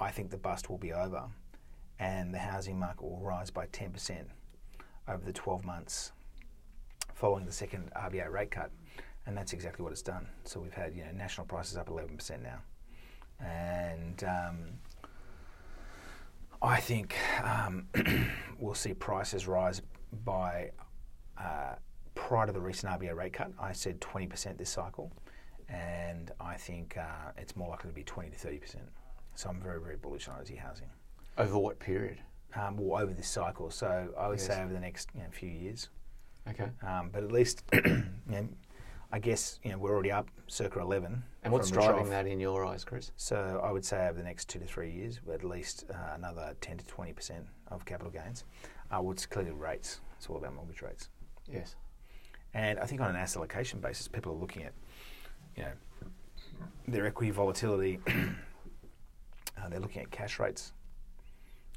I 0.01 0.11
think 0.11 0.31
the 0.31 0.37
bust 0.37 0.71
will 0.71 0.79
be 0.79 0.93
over 0.93 1.25
and 1.99 2.35
the 2.35 2.39
housing 2.39 2.79
market 2.79 3.03
will 3.03 3.21
rise 3.21 3.51
by 3.51 3.67
10% 3.67 4.25
over 5.09 5.25
the 5.25 5.33
12 5.33 5.65
months 5.65 6.13
following 7.15 7.47
the 7.47 7.53
second 7.53 7.91
RBA 7.97 8.31
rate 8.31 8.51
cut. 8.51 8.71
And 9.27 9.37
that's 9.37 9.53
exactly 9.53 9.83
what 9.83 9.93
it's 9.93 10.03
done. 10.03 10.27
So 10.45 10.61
we've 10.61 10.75
had 10.75 10.95
you 10.95 11.05
know 11.05 11.13
national 11.13 11.47
prices 11.47 11.77
up 11.77 11.89
11% 11.89 12.43
now. 12.43 12.59
And 13.41 14.23
um, 14.25 14.59
I 16.61 16.81
think 16.81 17.17
um, 17.43 17.89
we'll 18.59 18.75
see 18.75 18.95
prices 18.95 19.47
rise 19.47 19.83
by, 20.25 20.71
uh, 21.39 21.75
prior 22.15 22.47
to 22.47 22.53
the 22.53 22.61
recent 22.61 22.93
RBA 22.93 23.15
rate 23.15 23.33
cut, 23.33 23.51
I 23.59 23.73
said 23.73 24.01
20% 24.01 24.57
this 24.59 24.71
cycle. 24.71 25.13
And 25.69 26.31
I 26.41 26.55
think 26.55 26.97
uh, 26.97 27.33
it's 27.37 27.57
more 27.57 27.69
likely 27.71 27.91
to 27.91 27.95
be 27.95 28.05
20 28.05 28.31
to 28.31 28.37
30%. 28.37 28.77
So 29.35 29.49
I'm 29.49 29.61
very, 29.61 29.81
very 29.81 29.97
bullish 29.97 30.29
on 30.29 30.37
Aussie 30.37 30.59
housing. 30.59 30.89
Over 31.39 31.59
what 31.59 31.79
period? 31.79 32.21
Um, 32.55 32.77
well, 32.77 33.03
over 33.03 33.13
this 33.13 33.29
cycle. 33.29 33.71
So 33.71 34.15
I 34.19 34.29
would 34.29 34.39
Yes. 34.39 34.47
say 34.47 34.63
over 34.63 34.73
the 34.73 34.81
next 34.81 35.09
you 35.15 35.23
know, 35.23 35.27
few 35.31 35.49
years. 35.49 35.89
Okay. 36.49 36.69
Um, 36.87 37.11
but 37.13 37.25
at 37.25 37.33
least, 37.33 37.65
you 37.73 38.05
know, 38.29 38.49
I 39.11 39.19
guess 39.19 39.59
you 39.63 39.71
know 39.71 39.79
we're 39.79 39.93
already 39.93 40.13
up 40.13 40.29
circa 40.47 40.81
11. 40.81 41.23
And 41.43 41.53
what's 41.53 41.71
driving 41.71 42.11
that 42.11 42.27
in 42.27 42.39
your 42.41 42.65
eyes, 42.65 42.85
Chris? 42.85 43.13
So 43.17 43.61
I 43.65 43.71
would 43.73 43.85
say 43.85 44.07
over 44.09 44.19
the 44.19 44.25
next 44.25 44.49
two 44.49 44.59
to 44.59 44.67
three 44.67 44.91
years, 44.91 45.21
at 45.33 45.43
least 45.45 45.85
uh, 45.91 46.15
another 46.15 46.55
10 46.61 46.79
to 46.79 46.85
20 46.87 47.13
percent 47.13 47.47
of 47.69 47.85
capital 47.85 48.13
gains. 48.13 48.45
Uh, 48.91 49.01
well, 49.01 49.13
it's 49.13 49.25
clearly 49.27 49.53
rates. 49.53 50.01
It's 50.19 50.29
all 50.29 50.37
about 50.37 50.55
mortgage 50.55 50.83
rates. 50.83 51.09
Yes. 51.51 51.77
And 52.55 52.79
I 52.79 52.87
think 52.87 53.01
on 53.01 53.11
an 53.11 53.17
asset 53.17 53.39
allocation 53.39 53.81
basis, 53.81 54.07
people 54.07 54.33
are 54.33 54.37
looking 54.37 54.63
at 54.63 54.73
you 55.57 55.65
know, 55.65 55.73
their 56.87 57.07
equity 57.07 57.31
volatility. 57.31 57.99
uh, 58.07 59.69
they're 59.69 59.81
looking 59.81 60.03
at 60.03 60.11
cash 60.11 60.39
rates. 60.39 60.73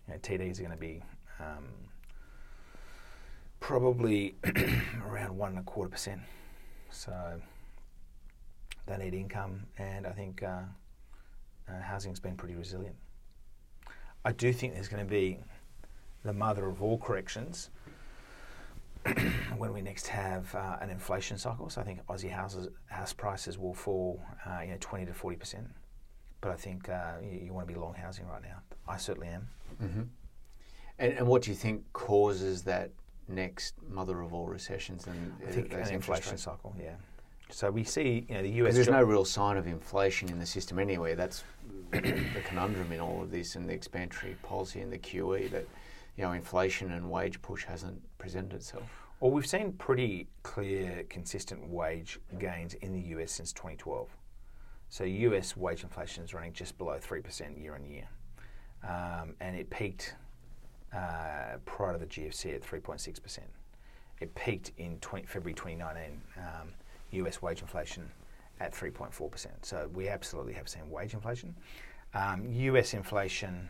You 0.08 0.14
know, 0.14 0.20
TDs 0.20 0.60
are 0.60 0.64
going 0.64 0.72
to 0.72 0.78
be 0.78 1.02
um, 1.40 1.66
probably 3.60 4.36
around 5.06 5.36
one 5.36 5.50
and 5.52 5.60
a 5.60 5.64
quarter 5.64 5.90
percent. 5.90 6.22
So 6.92 7.42
they 8.86 8.98
need 8.98 9.14
income, 9.14 9.66
and 9.78 10.06
I 10.06 10.12
think 10.12 10.44
uh, 10.44 10.62
uh, 11.68 11.82
housing's 11.82 12.20
been 12.20 12.36
pretty 12.36 12.56
resilient. 12.56 12.96
I 14.24 14.32
do 14.32 14.54
think 14.54 14.74
there's 14.74 14.88
going 14.88 15.06
to 15.06 15.10
be 15.10 15.40
the 16.24 16.34
mother 16.34 16.68
of 16.68 16.82
all 16.82 16.98
corrections 16.98 17.70
when 19.58 19.74
we 19.74 19.82
next 19.82 20.08
have 20.08 20.54
uh, 20.56 20.78
an 20.82 20.90
inflation 20.90 21.38
cycle. 21.38 21.70
So 21.70 21.82
I 21.82 21.84
think 21.84 22.06
Aussie 22.08 22.32
houses, 22.32 22.70
house 22.88 23.14
prices 23.14 23.58
will 23.58 23.74
fall, 23.74 24.22
uh, 24.46 24.62
you 24.62 24.72
know, 24.72 24.78
20 24.80 25.06
to 25.06 25.14
40 25.14 25.38
percent. 25.38 25.68
But 26.42 26.52
I 26.52 26.56
think 26.56 26.90
uh, 26.90 27.14
you, 27.22 27.46
you, 27.46 27.54
want 27.54 27.68
to 27.68 27.74
be 27.74 27.80
long 27.80 27.96
housing 27.96 28.28
right 28.28 28.42
now. 28.42 28.62
I 28.88 28.98
certainly 28.98 29.30
am. 29.30 29.48
Mm-hmm. 29.82 30.02
And, 31.00 31.14
and 31.14 31.28
what 31.28 31.42
do 31.42 31.52
you 31.52 31.56
think 31.56 31.82
causes 31.94 32.64
that 32.64 32.92
next 33.28 33.76
mother 33.90 34.22
of 34.22 34.34
all 34.34 34.48
recessions? 34.48 35.08
And 35.08 35.34
I 35.48 35.52
think 35.52 35.74
an 35.74 35.88
inflation 35.90 36.38
cycle. 36.38 36.76
Yeah. 36.80 36.96
So 37.50 37.72
we 37.72 37.84
see, 37.84 38.26
you 38.28 38.36
know, 38.36 38.42
the 38.42 38.50
US. 38.50 38.76
There's 38.76 38.90
no 38.90 39.02
real 39.02 39.26
sign 39.26 39.58
of 39.58 39.68
inflation 39.68 40.30
in 40.30 40.40
the 40.40 40.46
system 40.46 40.80
anywhere. 40.80 41.16
That's 41.16 41.44
the 41.92 42.42
conundrum 42.46 42.92
in 42.92 43.00
all 43.00 43.22
of 43.22 43.32
this, 43.32 43.56
and 43.56 43.68
the 43.68 43.78
expansionary 43.78 44.40
policy 44.44 44.82
and 44.82 44.92
the 44.92 44.98
QE 44.98 45.50
that, 45.52 45.66
you 46.18 46.24
know, 46.24 46.32
inflation 46.32 46.92
and 46.92 47.10
wage 47.10 47.42
push 47.42 47.64
hasn't 47.64 48.02
presented 48.18 48.54
itself. 48.54 48.84
Well, 49.20 49.32
we've 49.32 49.48
seen 49.48 49.74
pretty 49.74 50.28
clear, 50.44 51.06
consistent 51.10 51.68
wage 51.70 52.20
gains 52.40 52.74
in 52.76 52.94
the 52.94 53.02
US 53.18 53.32
since 53.32 53.54
2012. 53.54 54.10
So 54.90 55.04
US 55.04 55.56
wage 55.56 55.84
inflation 55.84 56.24
is 56.24 56.34
running 56.34 56.54
just 56.54 56.78
below 56.78 56.98
three 57.00 57.22
percent 57.22 57.58
year 57.58 57.76
on 57.76 57.86
year, 57.86 58.08
um, 58.84 59.36
and 59.40 59.56
it 59.56 59.70
peaked 59.70 60.16
uh, 60.94 61.58
prior 61.66 61.94
to 61.94 62.00
the 62.00 62.06
GFC 62.06 62.56
at 62.56 62.62
3.6 62.62 63.22
percent. 63.22 63.48
It 64.20 64.34
peaked 64.36 64.72
in 64.78 64.98
20, 65.00 65.26
February 65.26 65.54
2019. 65.54 66.22
Um, 66.38 66.70
US 67.12 67.42
wage 67.42 67.62
inflation 67.62 68.10
at 68.60 68.74
3.4%. 68.74 69.48
So 69.62 69.90
we 69.94 70.10
absolutely 70.10 70.54
have 70.54 70.68
seen 70.68 70.90
wage 70.90 71.14
inflation. 71.14 71.56
Um, 72.14 72.46
US 72.52 72.94
inflation 72.94 73.70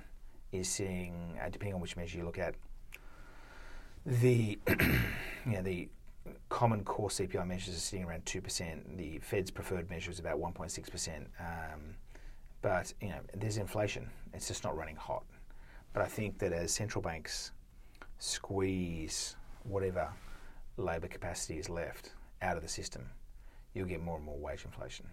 is 0.52 0.68
seeing, 0.70 1.38
uh, 1.42 1.50
depending 1.50 1.76
on 1.76 1.82
which 1.82 1.96
measure 1.96 2.18
you 2.18 2.26
look 2.26 2.40
at, 2.40 2.56
the 4.06 4.58
you 5.46 5.52
know, 5.54 5.62
the 5.62 5.90
common 6.50 6.84
core 6.84 7.10
CPI 7.10 7.46
measures 7.48 7.76
are 7.76 7.80
sitting 7.80 8.06
around 8.06 8.26
two 8.26 8.42
percent. 8.42 8.98
The 8.98 9.20
Fed's 9.20 9.52
preferred 9.52 9.90
measure 9.90 10.12
is 10.12 10.20
about 10.20 10.40
one 10.40 10.54
point 10.54 10.72
six 10.72 10.90
percent. 10.90 11.28
Um, 11.40 11.96
but 12.62 12.94
you 13.02 13.10
know, 13.10 13.20
there's 13.36 13.58
inflation. 13.58 14.10
It's 14.34 14.48
just 14.48 14.64
not 14.64 14.76
running 14.76 14.96
hot. 14.96 15.24
But 15.94 16.04
I 16.04 16.08
think 16.08 16.40
that 16.40 16.54
as 16.54 16.72
central 16.72 17.02
banks 17.02 17.52
squeeze 18.20 19.36
whatever 19.64 20.10
labour 20.78 21.08
capacity 21.08 21.60
is 21.60 21.70
left 21.70 22.14
out 22.42 22.56
of 22.56 22.64
the 22.64 22.70
system, 22.70 23.10
you'll 23.74 23.88
get 23.88 24.02
more 24.02 24.18
and 24.18 24.26
more 24.26 24.38
wage 24.38 24.64
inflation. 24.66 25.08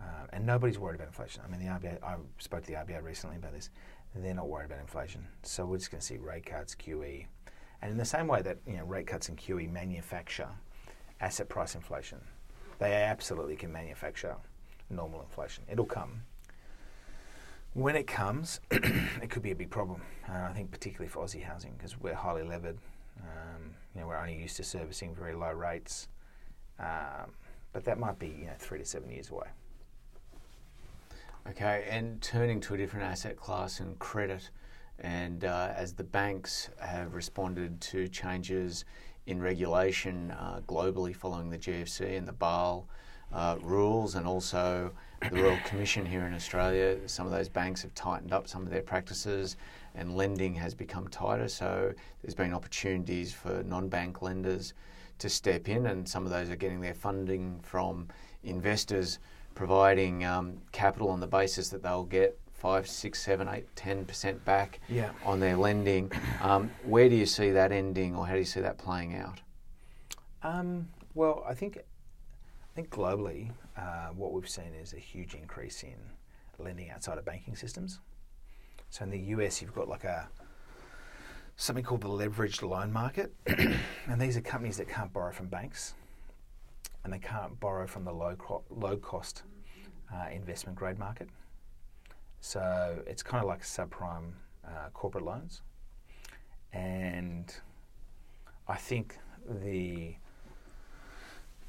Uh, 0.00 0.26
and 0.32 0.44
nobody's 0.44 0.78
worried 0.78 0.96
about 0.96 1.08
inflation. 1.08 1.42
I 1.44 1.50
mean, 1.50 1.60
the 1.60 1.66
RBA, 1.66 2.02
I 2.02 2.16
spoke 2.38 2.62
to 2.62 2.66
the 2.66 2.74
RBA 2.74 3.02
recently 3.02 3.36
about 3.36 3.54
this. 3.54 3.70
They're 4.22 4.34
not 4.34 4.48
worried 4.48 4.66
about 4.66 4.80
inflation. 4.80 5.26
So 5.42 5.64
we're 5.64 5.78
just 5.78 5.90
going 5.90 6.00
to 6.00 6.06
see 6.06 6.16
rate 6.16 6.46
cuts, 6.46 6.74
QE. 6.74 7.26
And 7.82 7.90
in 7.90 7.98
the 7.98 8.04
same 8.04 8.26
way 8.26 8.42
that 8.42 8.58
you 8.66 8.76
know, 8.76 8.84
rate 8.84 9.06
cuts 9.06 9.28
and 9.28 9.38
QE 9.38 9.70
manufacture 9.70 10.48
asset 11.20 11.48
price 11.48 11.74
inflation, 11.74 12.18
they 12.78 12.92
absolutely 12.92 13.56
can 13.56 13.72
manufacture 13.72 14.36
normal 14.90 15.20
inflation. 15.22 15.64
It'll 15.70 15.84
come. 15.84 16.22
When 17.74 17.94
it 17.94 18.06
comes, 18.06 18.60
it 18.70 19.28
could 19.28 19.42
be 19.42 19.50
a 19.50 19.54
big 19.56 19.70
problem. 19.70 20.00
Uh, 20.28 20.46
I 20.48 20.52
think 20.52 20.70
particularly 20.70 21.08
for 21.08 21.24
Aussie 21.24 21.42
housing 21.42 21.74
because 21.76 22.00
we're 22.00 22.14
highly 22.14 22.42
levered. 22.42 22.78
Um, 23.20 23.74
you 23.94 24.00
know, 24.00 24.06
we're 24.06 24.16
only 24.16 24.38
used 24.38 24.56
to 24.56 24.64
servicing 24.64 25.14
very 25.14 25.34
low 25.34 25.52
rates. 25.52 26.08
Um, 26.78 27.32
but 27.72 27.84
that 27.84 27.98
might 27.98 28.18
be 28.18 28.28
you 28.28 28.46
know 28.46 28.54
three 28.58 28.78
to 28.78 28.84
seven 28.86 29.10
years 29.10 29.30
away. 29.30 29.48
Okay, 31.50 31.86
and 31.88 32.20
turning 32.20 32.60
to 32.62 32.74
a 32.74 32.76
different 32.76 33.06
asset 33.06 33.36
class 33.36 33.78
and 33.78 33.96
credit, 34.00 34.50
and 34.98 35.44
uh, 35.44 35.72
as 35.76 35.92
the 35.92 36.02
banks 36.02 36.70
have 36.80 37.14
responded 37.14 37.80
to 37.82 38.08
changes 38.08 38.84
in 39.26 39.40
regulation 39.40 40.32
uh, 40.32 40.60
globally 40.66 41.14
following 41.14 41.48
the 41.48 41.58
GFC 41.58 42.18
and 42.18 42.26
the 42.26 42.32
Basel 42.32 42.88
uh, 43.32 43.56
rules, 43.62 44.16
and 44.16 44.26
also 44.26 44.90
the 45.30 45.40
Royal 45.40 45.58
Commission 45.64 46.04
here 46.04 46.26
in 46.26 46.34
Australia, 46.34 46.98
some 47.08 47.26
of 47.26 47.32
those 47.32 47.48
banks 47.48 47.80
have 47.82 47.94
tightened 47.94 48.32
up 48.32 48.48
some 48.48 48.62
of 48.62 48.70
their 48.70 48.82
practices, 48.82 49.56
and 49.94 50.16
lending 50.16 50.52
has 50.56 50.74
become 50.74 51.06
tighter. 51.08 51.46
So 51.46 51.92
there's 52.22 52.34
been 52.34 52.54
opportunities 52.54 53.32
for 53.32 53.62
non-bank 53.62 54.20
lenders 54.20 54.74
to 55.20 55.28
step 55.28 55.68
in, 55.68 55.86
and 55.86 56.08
some 56.08 56.24
of 56.24 56.32
those 56.32 56.50
are 56.50 56.56
getting 56.56 56.80
their 56.80 56.94
funding 56.94 57.60
from 57.62 58.08
investors 58.42 59.20
providing 59.56 60.24
um, 60.24 60.58
capital 60.70 61.08
on 61.08 61.18
the 61.18 61.26
basis 61.26 61.68
that 61.70 61.82
they'll 61.82 62.04
get 62.04 62.38
five, 62.54 62.86
six, 62.86 63.20
seven, 63.20 63.48
eight, 63.48 63.66
ten 63.74 64.04
percent 64.04 64.44
back 64.44 64.78
yeah. 64.88 65.10
on 65.24 65.40
their 65.40 65.56
lending. 65.56 66.12
Um, 66.40 66.70
where 66.84 67.08
do 67.08 67.16
you 67.16 67.26
see 67.26 67.50
that 67.50 67.72
ending, 67.72 68.14
or 68.14 68.26
how 68.26 68.34
do 68.34 68.38
you 68.38 68.44
see 68.44 68.60
that 68.60 68.78
playing 68.78 69.16
out? 69.16 69.40
Um, 70.44 70.88
well, 71.14 71.44
I 71.48 71.54
think 71.54 71.78
I 71.78 72.74
think 72.76 72.90
globally, 72.90 73.50
uh, 73.76 74.08
what 74.14 74.32
we've 74.32 74.48
seen 74.48 74.72
is 74.80 74.92
a 74.92 74.98
huge 74.98 75.34
increase 75.34 75.82
in 75.82 75.96
lending 76.58 76.90
outside 76.90 77.18
of 77.18 77.24
banking 77.24 77.56
systems. 77.56 77.98
So 78.90 79.04
in 79.04 79.10
the 79.10 79.18
US, 79.18 79.60
you've 79.60 79.74
got 79.74 79.88
like 79.88 80.04
a 80.04 80.28
something 81.56 81.84
called 81.84 82.02
the 82.02 82.08
leveraged 82.08 82.62
loan 82.68 82.92
market. 82.92 83.34
and 83.46 84.20
these 84.20 84.36
are 84.36 84.42
companies 84.42 84.76
that 84.76 84.88
can't 84.88 85.12
borrow 85.12 85.32
from 85.32 85.46
banks 85.46 85.94
and 87.06 87.12
they 87.12 87.20
can't 87.20 87.60
borrow 87.60 87.86
from 87.86 88.04
the 88.04 88.12
low, 88.12 88.34
co- 88.34 88.64
low 88.68 88.96
cost 88.96 89.44
uh, 90.12 90.26
investment 90.32 90.76
grade 90.76 90.98
market. 90.98 91.28
So 92.40 92.98
it's 93.06 93.22
kind 93.22 93.40
of 93.40 93.48
like 93.48 93.62
subprime 93.62 94.32
uh, 94.66 94.88
corporate 94.92 95.24
loans. 95.24 95.62
And 96.72 97.54
I 98.66 98.74
think 98.74 99.18
the 99.62 100.16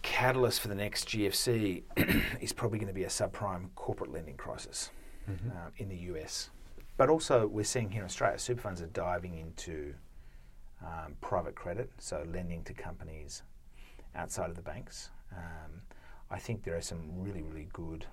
catalyst 0.01 0.59
for 0.59 0.69
the 0.69 0.75
next 0.75 1.07
GFC 1.07 1.83
is 2.41 2.51
probably 2.51 2.79
going 2.79 2.87
to 2.87 2.95
be 2.95 3.03
a 3.03 3.07
subprime 3.09 3.69
corporate 3.75 4.11
lending 4.11 4.37
crisis 4.37 4.89
mm-hmm. 5.29 5.49
uh, 5.49 5.69
in 5.77 5.87
the 5.87 5.97
US. 6.13 6.49
But 6.97 7.09
also, 7.09 7.45
we're 7.45 7.63
seeing 7.63 7.91
here 7.91 8.01
in 8.01 8.05
Australia, 8.05 8.39
super 8.39 8.61
funds 8.61 8.81
are 8.81 8.87
diving 8.87 9.37
into 9.37 9.93
um, 10.83 11.15
private 11.21 11.53
credit, 11.53 11.91
so 11.99 12.25
lending 12.27 12.63
to 12.63 12.73
companies 12.73 13.43
outside 14.15 14.49
of 14.49 14.55
the 14.55 14.63
banks. 14.63 15.11
Um, 15.35 15.81
I 16.29 16.39
think 16.39 16.63
there 16.63 16.75
are 16.75 16.81
some 16.81 16.99
really, 17.15 17.41
really 17.41 17.67
good 17.73 18.05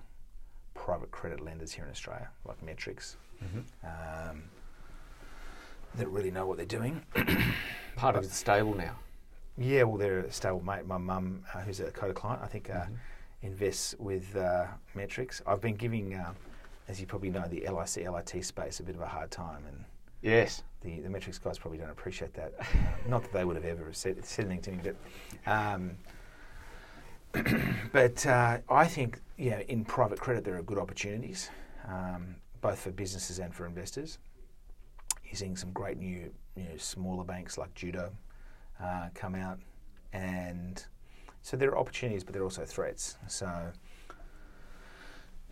private 0.73 1.11
credit 1.11 1.41
lenders 1.41 1.71
here 1.71 1.85
in 1.85 1.91
Australia, 1.91 2.29
like 2.45 2.61
Metrics, 2.63 3.17
mm-hmm. 3.43 4.29
um, 4.29 4.43
that 5.95 6.07
really 6.07 6.31
know 6.31 6.45
what 6.45 6.57
they're 6.57 6.65
doing. 6.65 7.01
Part 7.95 8.15
but, 8.15 8.23
of 8.23 8.23
the 8.23 8.35
stable 8.35 8.75
now. 8.75 8.95
Yeah, 9.57 9.83
well, 9.83 9.97
they're 9.97 10.19
a 10.19 10.31
stable 10.31 10.61
mate. 10.63 10.85
My 10.85 10.97
mum, 10.97 11.43
uh, 11.53 11.59
who's 11.61 11.79
a 11.79 11.91
Coda 11.91 12.13
client, 12.13 12.41
I 12.43 12.47
think 12.47 12.69
uh, 12.69 12.73
mm-hmm. 12.73 12.93
invests 13.43 13.95
with 13.99 14.35
uh, 14.35 14.65
Metrics. 14.95 15.41
I've 15.47 15.61
been 15.61 15.75
giving 15.75 16.13
uh, 16.13 16.33
as 16.87 16.99
you 16.99 17.07
probably 17.07 17.29
know, 17.29 17.45
the 17.47 17.67
LIC 17.67 18.09
LIT 18.09 18.45
space 18.45 18.79
a 18.79 18.83
bit 18.83 18.95
of 18.95 19.01
a 19.01 19.07
hard 19.07 19.31
time, 19.31 19.63
and 19.67 19.83
yes, 20.21 20.63
the 20.81 20.99
the 20.99 21.09
metrics 21.09 21.37
guys 21.37 21.57
probably 21.57 21.77
don't 21.77 21.89
appreciate 21.89 22.33
that. 22.35 22.53
Not 23.07 23.23
that 23.23 23.33
they 23.33 23.45
would 23.45 23.55
have 23.55 23.65
ever 23.65 23.91
said, 23.91 24.23
said 24.23 24.45
anything 24.45 24.79
to 24.81 24.89
me, 24.89 24.93
but 25.45 25.51
um, 25.51 25.91
but 27.91 28.25
uh, 28.25 28.59
I 28.69 28.85
think 28.85 29.19
yeah, 29.37 29.59
in 29.67 29.85
private 29.85 30.19
credit 30.19 30.43
there 30.43 30.57
are 30.57 30.63
good 30.63 30.77
opportunities, 30.77 31.49
um, 31.87 32.35
both 32.61 32.79
for 32.79 32.91
businesses 32.91 33.39
and 33.39 33.53
for 33.53 33.65
investors. 33.65 34.17
You're 35.23 35.35
seeing 35.35 35.57
some 35.57 35.71
great 35.71 35.97
new 35.97 36.31
you 36.55 36.63
know, 36.63 36.77
smaller 36.77 37.23
banks 37.23 37.57
like 37.57 37.73
Judo 37.73 38.11
uh, 38.81 39.09
come 39.13 39.35
out, 39.35 39.59
and 40.13 40.83
so 41.41 41.57
there 41.57 41.69
are 41.69 41.77
opportunities, 41.77 42.23
but 42.23 42.33
there 42.33 42.41
are 42.41 42.45
also 42.45 42.65
threats. 42.65 43.17
So 43.27 43.71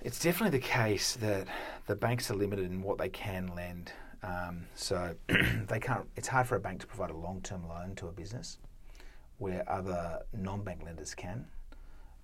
it's 0.01 0.19
definitely 0.19 0.57
the 0.57 0.65
case 0.65 1.15
that 1.15 1.47
the 1.87 1.95
banks 1.95 2.29
are 2.29 2.35
limited 2.35 2.71
in 2.71 2.81
what 2.81 2.97
they 2.97 3.09
can 3.09 3.51
lend. 3.55 3.91
Um, 4.21 4.65
so 4.75 5.15
they 5.27 5.79
can't. 5.79 6.07
It's 6.15 6.27
hard 6.27 6.47
for 6.47 6.55
a 6.55 6.59
bank 6.59 6.81
to 6.81 6.87
provide 6.87 7.09
a 7.09 7.17
long-term 7.17 7.67
loan 7.67 7.95
to 7.95 8.07
a 8.07 8.11
business, 8.11 8.57
where 9.37 9.69
other 9.69 10.19
non-bank 10.33 10.83
lenders 10.83 11.13
can. 11.13 11.45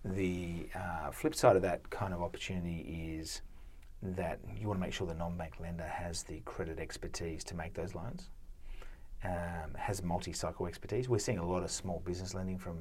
The 0.06 0.70
uh, 0.76 1.12
flip 1.12 1.36
side 1.36 1.56
of 1.56 1.62
that 1.64 1.90
kind 1.90 2.14
of 2.14 2.22
opportunity 2.22 3.18
is 3.18 3.42
that 4.02 4.40
you 4.60 4.68
want 4.68 4.80
to 4.80 4.86
make 4.86 4.94
sure 4.94 5.06
the 5.08 5.14
non-bank 5.14 5.60
lender 5.60 5.84
has 5.84 6.24
the 6.24 6.40
credit 6.46 6.80
expertise 6.80 7.44
to 7.46 7.56
make 7.56 7.74
those 7.74 7.96
loans, 7.96 8.30
um, 9.26 9.74
has 9.78 10.02
multi-cycle 10.02 10.68
expertise. 10.68 11.10
We're 11.10 11.20
seeing 11.20 11.40
a 11.40 11.46
lot 11.46 11.64
of 11.64 11.72
small 11.72 12.02
business 12.06 12.34
lending 12.34 12.58
from 12.58 12.80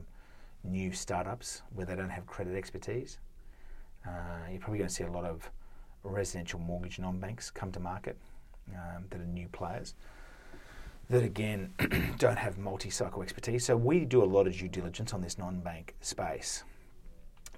new 0.64 0.92
startups 0.92 1.62
where 1.74 1.86
they 1.86 1.96
don't 1.96 2.10
have 2.10 2.26
credit 2.26 2.56
expertise 2.56 3.18
Uh, 4.06 4.10
you're 4.50 4.60
probably 4.60 4.78
going 4.78 4.88
to 4.88 4.94
see 4.94 5.04
a 5.04 5.10
lot 5.10 5.24
of 5.24 5.50
residential 6.04 6.58
mortgage 6.60 6.98
non-banks 6.98 7.50
come 7.50 7.72
to 7.72 7.80
market 7.80 8.16
um, 8.74 9.04
that 9.10 9.20
are 9.20 9.26
new 9.26 9.48
players 9.48 9.94
that 11.10 11.22
again 11.22 11.72
don't 12.18 12.38
have 12.38 12.58
multi-cycle 12.58 13.22
expertise. 13.22 13.64
So 13.64 13.76
we 13.76 14.04
do 14.04 14.22
a 14.22 14.26
lot 14.26 14.46
of 14.46 14.56
due 14.56 14.68
diligence 14.68 15.12
on 15.14 15.22
this 15.22 15.38
non-bank 15.38 15.94
space, 16.00 16.64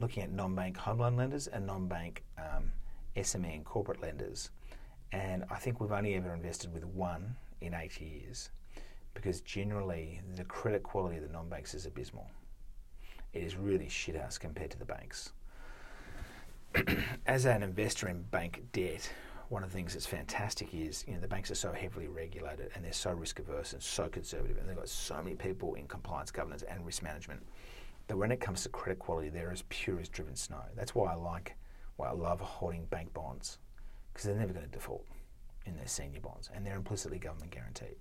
looking 0.01 0.23
at 0.23 0.31
non-bank 0.33 0.77
home 0.77 0.99
loan 0.99 1.17
lenders 1.17 1.47
and 1.47 1.67
non-bank 1.67 2.25
um, 2.39 2.73
SME 3.17 3.55
and 3.55 3.65
corporate 3.65 4.01
lenders. 4.03 4.51
And 5.13 5.45
I 5.51 5.57
think 5.57 5.81
we've 5.81 5.93
only 5.93 6.15
ever 6.15 6.33
invested 6.33 6.73
with 6.73 6.85
one 6.85 7.37
in 7.61 7.75
eight 7.75 8.01
years 8.01 8.51
because 9.15 9.41
generally 9.41 10.21
the 10.37 10.45
credit 10.45 10.83
quality 10.83 11.17
of 11.17 11.23
the 11.23 11.33
non-banks 11.33 11.75
is 11.75 11.87
abysmal. 11.87 12.31
It 13.33 13.43
is 13.43 13.57
really 13.57 13.87
shithouse 13.87 14.39
compared 14.39 14.71
to 14.71 14.79
the 14.79 14.85
banks. 14.85 15.33
As 17.27 17.47
an 17.47 17.63
investor 17.63 18.09
in 18.09 18.23
bank 18.23 18.63
debt, 18.73 19.11
one 19.49 19.65
of 19.65 19.71
the 19.71 19.77
things 19.77 19.95
that's 19.95 20.07
fantastic 20.07 20.73
is 20.73 21.05
you 21.09 21.15
know 21.15 21.21
the 21.21 21.27
banks 21.27 21.51
are 21.51 21.57
so 21.57 21.73
heavily 21.73 22.07
regulated 22.07 22.71
and 22.75 22.85
they're 22.85 22.93
so 22.93 23.11
risk 23.11 23.41
averse 23.41 23.73
and 23.73 23.83
so 23.83 24.07
conservative 24.09 24.57
and 24.57 24.69
they've 24.69 24.77
got 24.77 24.89
so 24.89 25.21
many 25.21 25.35
people 25.35 25.75
in 25.75 25.89
compliance 25.89 26.31
governance 26.31 26.63
and 26.63 26.87
risk 26.87 27.03
management 27.03 27.45
that 28.11 28.17
when 28.17 28.33
it 28.33 28.41
comes 28.41 28.65
to 28.65 28.69
credit 28.69 28.99
quality 28.99 29.29
they're 29.29 29.53
as 29.53 29.63
pure 29.69 30.01
as 30.01 30.09
driven 30.09 30.35
snow. 30.35 30.61
That's 30.75 30.97
why 30.97 31.13
I 31.13 31.15
like 31.15 31.55
why 31.97 32.09
I 32.09 32.13
love 32.13 32.41
holding 32.41 32.87
bank 32.87 33.15
bonds 33.15 33.59
because 34.13 34.25
they're 34.27 34.35
never 34.35 34.53
going 34.53 34.67
to 34.67 34.73
default 34.73 35.07
in 35.65 35.77
their 35.77 35.87
senior 35.87 36.19
bonds 36.19 36.51
and 36.53 36.67
they're 36.67 36.77
implicitly 36.77 37.21
government 37.21 37.53
guaranteed. 37.53 37.95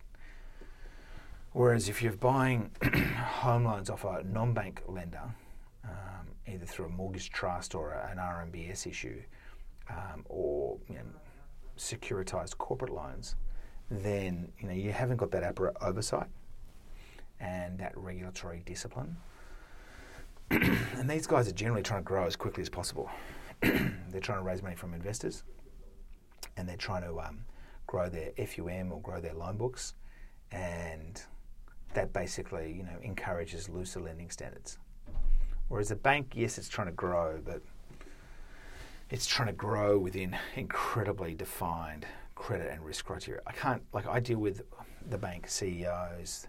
Whereas 1.51 1.89
if 1.89 2.01
you're 2.01 2.13
buying 2.13 2.71
home 3.17 3.65
loans 3.65 3.91
off 3.91 4.03
a 4.03 4.23
non-bank 4.23 4.81
lender, 4.87 5.35
um, 5.83 6.27
either 6.47 6.65
through 6.65 6.85
a 6.85 6.89
mortgage 6.89 7.29
trust 7.29 7.75
or 7.75 7.91
an 7.91 8.17
RMBS 8.17 8.87
issue, 8.87 9.21
um, 9.91 10.25
or 10.27 10.79
you 10.87 10.95
know, 10.95 11.01
securitized 11.77 12.57
corporate 12.57 12.91
loans, 12.91 13.35
then 13.91 14.51
you 14.59 14.67
know 14.67 14.73
you 14.73 14.91
haven't 14.91 15.17
got 15.17 15.29
that 15.31 15.55
oversight 15.81 16.29
and 17.39 17.77
that 17.77 17.95
regulatory 17.95 18.63
discipline. 18.65 19.15
and 20.97 21.09
these 21.09 21.27
guys 21.27 21.47
are 21.47 21.53
generally 21.53 21.83
trying 21.83 22.01
to 22.01 22.05
grow 22.05 22.25
as 22.25 22.35
quickly 22.35 22.61
as 22.61 22.69
possible. 22.69 23.09
they're 23.61 24.21
trying 24.21 24.39
to 24.39 24.43
raise 24.43 24.63
money 24.63 24.75
from 24.75 24.93
investors, 24.93 25.43
and 26.57 26.67
they're 26.67 26.77
trying 26.77 27.03
to 27.03 27.19
um, 27.19 27.39
grow 27.87 28.09
their 28.09 28.31
FUM 28.31 28.91
or 28.91 29.01
grow 29.01 29.19
their 29.19 29.33
loan 29.33 29.57
books, 29.57 29.93
and 30.51 31.21
that 31.93 32.13
basically 32.13 32.71
you 32.71 32.83
know 32.83 32.97
encourages 33.03 33.69
looser 33.69 33.99
lending 33.99 34.29
standards. 34.31 34.77
Whereas 35.67 35.91
a 35.91 35.95
bank, 35.95 36.33
yes, 36.35 36.57
it's 36.57 36.69
trying 36.69 36.87
to 36.87 36.93
grow, 36.93 37.39
but 37.45 37.61
it's 39.11 39.27
trying 39.27 39.47
to 39.47 39.53
grow 39.53 39.99
within 39.99 40.35
incredibly 40.55 41.35
defined 41.35 42.07
credit 42.35 42.71
and 42.71 42.83
risk 42.83 43.05
criteria. 43.05 43.41
I 43.45 43.51
can't 43.51 43.83
like 43.93 44.07
I 44.07 44.19
deal 44.19 44.39
with 44.39 44.63
the 45.09 45.17
bank 45.17 45.47
CEOs, 45.47 46.47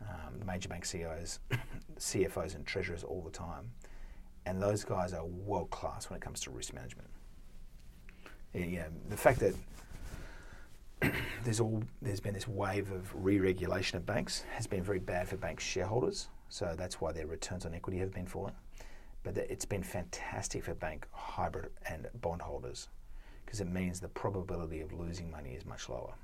um, 0.00 0.38
the 0.38 0.44
major 0.44 0.68
bank 0.68 0.84
CEOs, 0.84 1.38
CFOs, 1.98 2.54
and 2.54 2.66
treasurers 2.66 3.04
all 3.04 3.22
the 3.22 3.30
time, 3.30 3.70
and 4.44 4.60
those 4.60 4.84
guys 4.84 5.12
are 5.12 5.24
world 5.24 5.70
class 5.70 6.08
when 6.10 6.16
it 6.16 6.22
comes 6.22 6.40
to 6.40 6.50
risk 6.50 6.74
management. 6.74 7.08
Yeah, 8.54 8.86
the 9.08 9.16
fact 9.16 9.40
that 9.40 9.54
there's 11.44 11.60
all 11.60 11.82
there's 12.00 12.20
been 12.20 12.34
this 12.34 12.48
wave 12.48 12.90
of 12.90 13.12
re-regulation 13.14 13.98
of 13.98 14.06
banks 14.06 14.44
has 14.54 14.66
been 14.66 14.82
very 14.82 14.98
bad 14.98 15.28
for 15.28 15.36
bank 15.36 15.60
shareholders. 15.60 16.28
So 16.48 16.74
that's 16.78 17.00
why 17.00 17.12
their 17.12 17.26
returns 17.26 17.66
on 17.66 17.74
equity 17.74 17.98
have 17.98 18.12
been 18.12 18.26
falling 18.26 18.54
but 19.26 19.36
it's 19.38 19.64
been 19.64 19.82
fantastic 19.82 20.62
for 20.62 20.72
bank 20.74 21.04
hybrid 21.10 21.70
and 21.88 22.06
bondholders 22.20 22.88
because 23.44 23.60
it 23.60 23.66
means 23.66 23.98
the 23.98 24.06
probability 24.06 24.80
of 24.80 24.92
losing 24.92 25.28
money 25.28 25.50
is 25.50 25.66
much 25.66 25.88
lower 25.88 26.14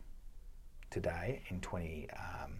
today 0.88 1.42
in 1.48 1.60
2020 1.60 2.08
um, 2.16 2.52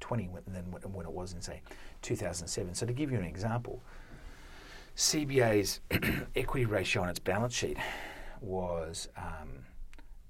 than 0.00 0.92
when 0.92 1.06
it 1.06 1.12
was 1.12 1.32
in 1.32 1.40
say 1.40 1.60
2007. 2.02 2.74
So 2.74 2.86
to 2.86 2.92
give 2.92 3.10
you 3.10 3.18
an 3.18 3.24
example, 3.24 3.82
CBA's 4.96 5.80
equity 6.36 6.66
ratio 6.66 7.02
on 7.02 7.08
its 7.08 7.18
balance 7.18 7.54
sheet 7.54 7.76
was 8.40 9.08
um, 9.16 9.64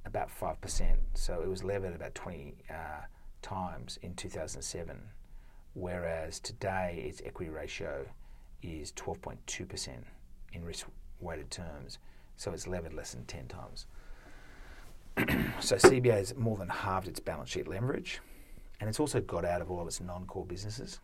about 0.04 0.30
five 0.30 0.60
percent. 0.60 0.98
So 1.14 1.40
it 1.40 1.48
was 1.48 1.64
levered 1.64 1.94
about 1.94 2.14
20 2.14 2.54
uh, 2.70 2.74
times 3.42 3.98
in 4.02 4.14
2007, 4.14 4.96
whereas 5.74 6.40
today 6.40 7.04
its 7.08 7.22
equity 7.24 7.50
ratio 7.50 8.04
is 8.62 8.92
12.2% 8.92 9.88
in 10.52 10.64
risk 10.64 10.86
weighted 11.20 11.50
terms, 11.50 11.98
so 12.36 12.52
it's 12.52 12.66
levered 12.66 12.92
less 12.92 13.12
than 13.12 13.24
10 13.24 13.48
times. 13.48 13.86
so 15.60 15.76
CBA 15.76 16.12
has 16.12 16.34
more 16.36 16.56
than 16.56 16.68
halved 16.68 17.08
its 17.08 17.20
balance 17.20 17.50
sheet 17.50 17.68
leverage, 17.68 18.20
and 18.80 18.88
it's 18.88 19.00
also 19.00 19.20
got 19.20 19.44
out 19.44 19.60
of 19.60 19.70
all 19.70 19.80
of 19.80 19.86
its 19.86 20.00
non-core 20.00 20.46
businesses. 20.46 21.00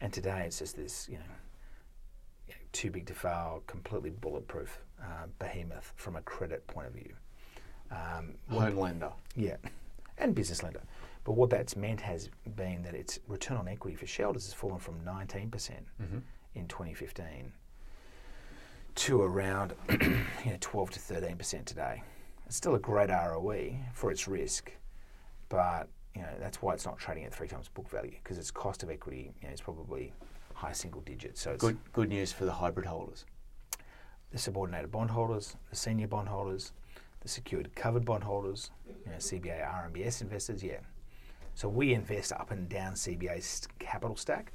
And 0.00 0.12
today 0.12 0.44
it's 0.46 0.58
just 0.58 0.76
this, 0.76 1.08
you 1.08 1.18
know, 1.18 2.54
too 2.72 2.90
big 2.90 3.06
to 3.06 3.14
fail, 3.14 3.62
completely 3.66 4.10
bulletproof 4.10 4.80
uh, 5.00 5.26
behemoth 5.38 5.92
from 5.96 6.16
a 6.16 6.22
credit 6.22 6.66
point 6.66 6.88
of 6.88 6.94
view. 6.94 7.14
Um, 7.90 8.34
Home 8.50 8.76
lender. 8.76 9.12
Yeah, 9.36 9.56
and 10.18 10.34
business 10.34 10.62
lender. 10.62 10.82
But 11.22 11.32
what 11.32 11.50
that's 11.50 11.76
meant 11.76 12.00
has 12.00 12.28
been 12.56 12.82
that 12.82 12.94
its 12.94 13.18
return 13.28 13.56
on 13.56 13.68
equity 13.68 13.96
for 13.96 14.06
shareholders 14.06 14.44
has 14.44 14.52
fallen 14.52 14.78
from 14.78 15.00
19% 15.00 15.50
mm-hmm 15.50 16.18
in 16.54 16.68
2015 16.68 17.52
to 18.94 19.22
around 19.22 19.74
you 19.90 19.98
know, 20.46 20.56
12 20.60 20.90
to 20.90 20.98
13 20.98 21.36
percent 21.36 21.66
today. 21.66 22.02
It's 22.46 22.56
still 22.56 22.74
a 22.74 22.78
great 22.78 23.10
ROE 23.10 23.76
for 23.92 24.10
its 24.10 24.28
risk, 24.28 24.70
but 25.48 25.88
you 26.14 26.22
know 26.22 26.28
that's 26.40 26.62
why 26.62 26.74
it's 26.74 26.86
not 26.86 26.98
trading 26.98 27.24
at 27.24 27.34
three 27.34 27.48
times 27.48 27.68
book 27.68 27.88
value 27.88 28.14
because 28.22 28.38
its 28.38 28.50
cost 28.50 28.82
of 28.82 28.90
equity 28.90 29.32
you 29.40 29.48
know, 29.48 29.54
is 29.54 29.60
probably 29.60 30.12
high 30.54 30.72
single 30.72 31.00
digits. 31.02 31.40
So 31.40 31.56
good 31.56 31.78
good 31.92 32.08
news 32.08 32.32
for 32.32 32.44
the 32.44 32.52
hybrid 32.52 32.86
holders, 32.86 33.24
the 34.30 34.38
subordinated 34.38 34.90
bondholders, 34.90 35.56
the 35.70 35.76
senior 35.76 36.08
bondholders, 36.08 36.72
the 37.20 37.28
secured 37.28 37.74
covered 37.74 38.04
bondholders, 38.04 38.70
you 38.86 39.10
know, 39.10 39.18
CBA 39.18 39.64
RMBS 39.66 40.22
investors. 40.22 40.62
Yeah, 40.62 40.80
so 41.54 41.68
we 41.68 41.94
invest 41.94 42.32
up 42.32 42.50
and 42.50 42.68
down 42.68 42.94
CBA's 42.94 43.68
capital 43.78 44.16
stack 44.16 44.52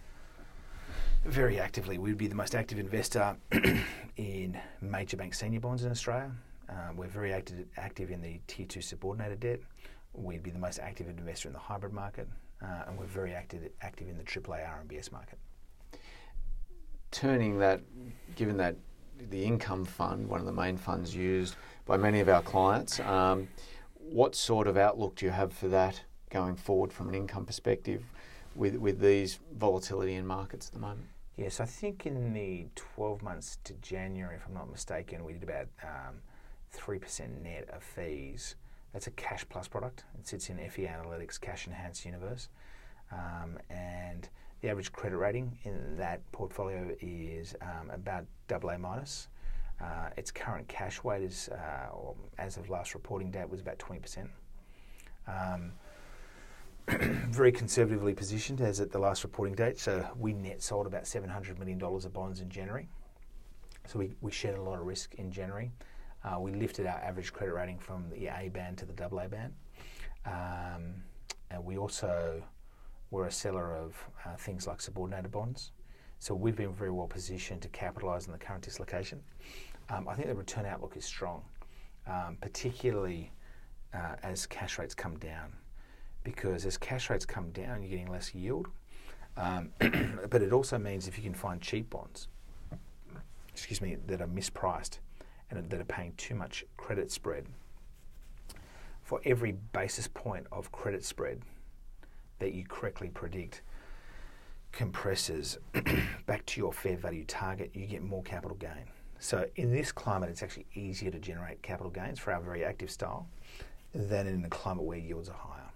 very 1.26 1.60
actively. 1.60 1.98
We'd 1.98 2.18
be 2.18 2.28
the 2.28 2.36
most 2.36 2.56
active 2.56 2.80
investor 2.80 3.36
in 4.18 4.58
major 4.82 5.18
bank 5.18 5.34
senior 5.34 5.60
bonds 5.60 5.84
in 5.84 5.92
Australia. 5.92 6.32
Um, 6.70 6.98
we're 6.98 7.08
very 7.08 7.34
active, 7.34 7.66
active 7.78 8.12
in 8.12 8.22
the 8.22 8.40
tier 8.48 8.66
two 8.66 8.82
subordinated 8.82 9.40
debt. 9.40 9.60
We'd 10.14 10.44
be 10.44 10.52
the 10.52 10.60
most 10.60 10.80
active 10.80 11.08
investor 11.08 11.50
in 11.50 11.54
the 11.54 11.60
hybrid 11.60 11.94
market, 11.94 12.28
uh, 12.62 12.84
and 12.88 12.98
we're 12.98 13.06
very 13.06 13.34
active, 13.34 13.70
active 13.82 14.08
in 14.10 14.18
the 14.18 14.24
AAA 14.24 14.68
RMBS 14.68 15.12
market. 15.12 15.40
Turning 17.12 17.60
that, 17.60 17.82
given 18.36 18.58
that 18.58 18.76
the 19.30 19.44
income 19.44 19.86
fund, 19.86 20.28
one 20.28 20.40
of 20.40 20.46
the 20.46 20.52
main 20.52 20.78
funds 20.78 21.16
used 21.16 21.56
by 21.86 21.98
many 21.98 22.20
of 22.20 22.30
our 22.30 22.42
clients, 22.42 23.00
um, 23.02 23.48
what 23.96 24.36
sort 24.36 24.68
of 24.68 24.78
outlook 24.78 25.16
do 25.16 25.26
you 25.26 25.32
have 25.32 25.54
for 25.54 25.68
that 25.68 26.02
going 26.30 26.56
forward 26.56 26.94
from 26.94 27.10
an 27.10 27.16
income 27.16 27.46
perspective? 27.46 28.04
with 28.56 28.76
with 28.76 29.00
these 29.00 29.40
volatility 29.58 30.16
in 30.16 30.26
markets 30.26 30.68
at 30.68 30.74
the 30.74 30.80
moment? 30.80 31.08
Yes, 31.38 31.60
I 31.62 31.66
think 31.66 32.06
in 32.06 32.34
the 32.34 32.68
12 32.76 33.22
months 33.22 33.58
to 33.64 33.74
January, 33.76 34.36
if 34.36 34.46
I'm 34.46 34.54
not 34.54 34.70
mistaken, 34.70 35.24
we 35.24 35.34
did 35.34 35.44
about 35.44 35.68
um, 35.82 36.16
3% 36.76 37.42
net 37.42 37.70
of 37.70 37.82
fees. 37.82 38.56
That's 38.94 39.08
a 39.08 39.12
cash 39.12 39.46
plus 39.50 39.68
product. 39.68 40.04
It 40.20 40.28
sits 40.28 40.50
in 40.50 40.58
FE 40.70 40.86
Analytics 40.86 41.40
Cash 41.40 41.68
Enhanced 41.68 42.06
Universe. 42.06 42.50
Um, 43.12 43.58
and 43.70 44.28
the 44.62 44.70
average 44.70 44.92
credit 44.92 45.18
rating 45.18 45.58
in 45.64 45.96
that 45.98 46.30
portfolio 46.32 46.96
is 47.02 47.56
um, 47.62 47.90
about 47.92 48.26
AA 48.52 48.78
minus. 48.78 49.28
Uh, 49.82 50.10
its 50.18 50.32
current 50.32 50.68
cash 50.68 51.04
weight 51.04 51.22
is, 51.22 51.50
uh, 51.50 51.88
as 52.38 52.58
of 52.58 52.70
last 52.70 52.94
reporting 52.94 53.32
date, 53.32 53.50
was 53.50 53.62
about 53.62 53.80
20%. 53.80 54.28
Um, 55.28 55.72
very 57.32 57.52
conservatively 57.52 58.14
positioned 58.14 58.60
as 58.60 58.82
at 58.82 58.92
the 58.92 59.00
last 59.00 59.24
reporting 59.24 59.56
date. 59.56 59.80
So 59.80 60.06
we 60.18 60.34
net 60.34 60.62
sold 60.62 60.88
about 60.88 61.04
$700 61.04 61.58
million 61.58 61.82
of 61.82 62.14
bonds 62.14 62.42
in 62.42 62.50
January. 62.50 62.90
So 63.88 64.00
we, 64.00 64.16
we 64.22 64.32
shed 64.32 64.56
a 64.56 64.62
lot 64.62 64.80
of 64.80 64.86
risk 64.86 65.16
in 65.16 65.32
January. 65.32 65.72
Uh, 66.24 66.40
we 66.40 66.54
lifted 66.54 66.86
our 66.86 67.00
average 67.00 67.32
credit 67.32 67.54
rating 67.54 67.80
from 67.80 68.10
the 68.10 68.28
A 68.28 68.50
band 68.50 68.78
to 68.80 68.86
the 68.86 69.04
AA 69.04 69.28
band. 69.28 69.54
Um, 70.26 70.96
and 71.50 71.64
we 71.64 71.78
also 71.78 72.44
were 73.12 73.28
a 73.28 73.32
seller 73.32 73.76
of 73.76 73.98
uh, 74.26 74.36
things 74.36 74.68
like 74.68 74.82
subordinated 74.82 75.32
bonds. 75.32 75.72
So 76.20 76.36
we've 76.36 76.56
been 76.56 76.74
very 76.74 76.92
well 76.92 77.08
positioned 77.08 77.62
to 77.62 77.70
capitalise 77.70 78.28
on 78.28 78.34
the 78.34 78.38
current 78.38 78.64
dislocation. 78.64 79.22
Um, 79.90 80.08
I 80.08 80.16
think 80.16 80.28
the 80.28 80.36
return 80.36 80.66
outlook 80.66 80.98
is 80.98 81.06
strong, 81.06 81.44
um, 82.06 82.38
particularly 82.42 83.32
uh, 83.94 84.16
as 84.22 84.46
cash 84.46 84.78
rates 84.78 84.94
come 84.94 85.18
down 85.18 85.54
because 86.24 86.66
as 86.66 86.78
cash 86.78 87.10
rates 87.10 87.26
come 87.26 87.50
down, 87.52 87.82
you're 87.82 87.90
getting 87.90 88.12
less 88.12 88.36
yield. 88.36 88.68
Um, 89.38 89.72
but 90.30 90.42
it 90.42 90.52
also 90.52 90.78
means 90.78 91.08
if 91.08 91.18
you 91.18 91.24
can 91.24 91.34
find 91.34 91.62
cheap 91.62 91.90
bonds, 91.90 92.28
excuse 93.54 93.82
me, 93.82 93.98
that 94.08 94.22
are 94.22 94.28
mispriced 94.28 95.00
and 95.50 95.70
that 95.70 95.80
are 95.80 95.86
paying 95.86 96.14
too 96.18 96.36
much 96.36 96.64
credit 96.78 97.12
spread. 97.12 97.46
For 99.04 99.20
every 99.26 99.54
basis 99.74 100.08
point 100.08 100.46
of 100.52 100.72
credit 100.72 101.04
spread 101.04 101.42
that 102.40 102.54
you 102.54 102.64
correctly 102.66 103.10
predict 103.10 103.62
compresses 104.72 105.58
back 106.28 106.46
to 106.46 106.62
your 106.62 106.72
fair 106.72 106.96
value 106.96 107.26
target, 107.26 107.72
you 107.74 107.86
get 107.86 108.04
more 108.04 108.22
capital 108.24 108.56
gain. 108.58 108.86
So 109.20 109.46
in 109.56 109.72
this 109.72 109.92
climate, 109.92 110.30
it's 110.30 110.44
actually 110.44 110.68
easier 110.76 111.12
to 111.12 111.20
generate 111.20 111.62
capital 111.62 111.92
gains 111.92 112.20
for 112.20 112.32
our 112.32 112.40
very 112.40 112.64
active 112.64 112.90
style 112.90 113.28
than 113.94 114.28
in 114.28 114.46
a 114.46 114.50
climate 114.50 114.84
where 114.84 114.98
yields 114.98 115.28
are 115.28 115.36
higher. 115.36 115.70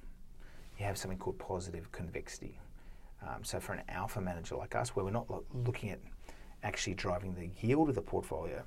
You 0.79 0.85
have 0.85 0.97
something 0.97 1.17
called 1.17 1.39
positive 1.39 1.91
convexity. 1.91 2.59
Um, 3.21 3.43
so 3.43 3.59
for 3.59 3.73
an 3.73 3.81
alpha 3.89 4.21
manager 4.21 4.55
like 4.55 4.75
us, 4.75 4.95
where 4.95 5.03
we're 5.03 5.11
not 5.11 5.29
lo- 5.29 5.43
looking 5.65 5.89
at 5.89 5.99
actually 6.63 6.93
driving 6.93 7.35
the 7.35 7.49
yield 7.65 7.89
of 7.89 7.95
the 7.95 8.01
portfolio, 8.01 8.63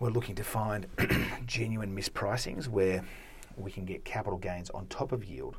we're 0.00 0.10
looking 0.10 0.34
to 0.34 0.44
find 0.44 0.86
genuine 1.46 1.94
mispricings 1.96 2.68
where 2.68 3.04
we 3.56 3.70
can 3.70 3.84
get 3.84 4.04
capital 4.04 4.38
gains 4.38 4.70
on 4.70 4.86
top 4.86 5.12
of 5.12 5.24
yield 5.24 5.56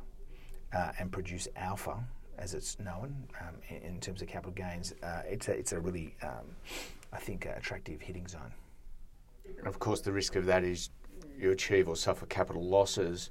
uh, 0.74 0.92
and 0.98 1.10
produce 1.10 1.48
alpha, 1.56 1.96
as 2.38 2.54
it's 2.54 2.78
known 2.78 3.26
um, 3.40 3.54
in, 3.68 3.76
in, 3.76 4.00
terms 4.00 4.20
of 4.20 4.28
capital 4.28 4.52
gains. 4.52 4.92
Uh, 5.02 5.22
it's 5.26 5.48
a 5.48 5.52
it's 5.52 5.72
a 5.72 5.80
really 5.80 6.14
um, 6.22 6.54
I 7.12 7.18
think 7.18 7.46
attractive 7.46 8.02
hitting 8.02 8.28
zone. 8.28 8.52
Of 9.64 9.78
course, 9.78 10.00
the 10.00 10.12
risk 10.12 10.36
of 10.36 10.44
that 10.46 10.64
is 10.64 10.90
you 11.38 11.50
achieve 11.50 11.88
or 11.88 11.96
suffer 11.96 12.26
capital 12.26 12.62
losses 12.62 13.30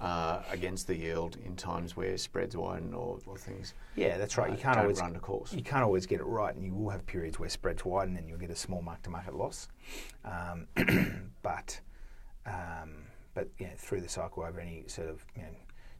uh, 0.00 0.40
against 0.50 0.86
the 0.86 0.96
yield 0.96 1.36
in 1.44 1.56
times 1.56 1.96
where 1.96 2.16
spreads 2.16 2.56
widen 2.56 2.94
or, 2.94 3.18
or 3.26 3.36
things. 3.36 3.74
Yeah, 3.96 4.16
that's 4.16 4.38
right. 4.38 4.50
You 4.50 4.56
can't 4.56 4.78
always 4.78 5.00
run 5.00 5.12
the 5.12 5.18
course. 5.18 5.52
You 5.52 5.62
can't 5.62 5.82
always 5.82 6.06
get 6.06 6.20
it 6.20 6.24
right, 6.24 6.54
and 6.54 6.64
you 6.64 6.74
will 6.74 6.90
have 6.90 7.04
periods 7.06 7.38
where 7.38 7.48
spreads 7.48 7.84
widen, 7.84 8.16
and 8.16 8.28
you'll 8.28 8.38
get 8.38 8.50
a 8.50 8.56
small 8.56 8.80
mark-to-market 8.82 9.34
loss. 9.34 9.68
Um, 10.24 10.66
but 11.42 11.80
um, 12.46 13.04
but 13.34 13.48
you 13.58 13.66
know, 13.66 13.72
through 13.76 14.00
the 14.00 14.08
cycle 14.08 14.42
over 14.42 14.58
any 14.58 14.84
sort 14.86 15.08
of 15.08 15.24
you 15.36 15.42
know, 15.42 15.48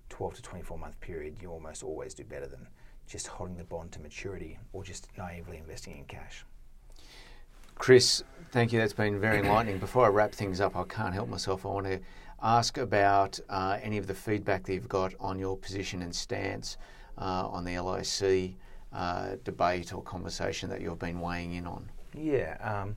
12 0.08 0.34
to 0.34 0.42
24 0.42 0.78
month 0.78 1.00
period, 1.00 1.36
you 1.40 1.50
almost 1.50 1.82
always 1.82 2.14
do 2.14 2.24
better 2.24 2.46
than 2.46 2.66
just 3.06 3.26
holding 3.26 3.56
the 3.56 3.64
bond 3.64 3.92
to 3.92 4.00
maturity 4.00 4.58
or 4.72 4.82
just 4.82 5.08
naively 5.18 5.58
investing 5.58 5.98
in 5.98 6.04
cash. 6.04 6.44
Chris, 7.74 8.22
thank 8.52 8.72
you. 8.72 8.78
That's 8.78 8.92
been 8.92 9.18
very 9.20 9.38
enlightening. 9.38 9.78
Before 9.78 10.04
I 10.04 10.08
wrap 10.08 10.32
things 10.32 10.60
up, 10.60 10.76
I 10.76 10.84
can't 10.84 11.14
help 11.14 11.28
myself. 11.28 11.64
I 11.64 11.68
want 11.70 11.86
to 11.86 12.00
ask 12.42 12.78
about 12.78 13.38
uh, 13.48 13.78
any 13.82 13.98
of 13.98 14.06
the 14.06 14.14
feedback 14.14 14.64
that 14.64 14.74
you've 14.74 14.88
got 14.88 15.14
on 15.20 15.38
your 15.38 15.56
position 15.56 16.02
and 16.02 16.14
stance 16.14 16.78
uh, 17.18 17.46
on 17.48 17.64
the 17.64 17.78
LIC 17.78 18.56
uh, 18.92 19.36
debate 19.44 19.92
or 19.92 20.02
conversation 20.02 20.68
that 20.70 20.80
you've 20.80 20.98
been 20.98 21.20
weighing 21.20 21.54
in 21.54 21.66
on. 21.66 21.88
Yeah, 22.14 22.56
um, 22.60 22.96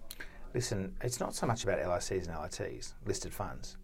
listen, 0.53 0.95
it's 1.01 1.19
not 1.19 1.36
so 1.36 1.45
much 1.45 1.63
about 1.63 1.79
LICs 1.79 2.27
and 2.27 2.41
LITs, 2.41 2.95
listed 3.06 3.34
funds. 3.34 3.77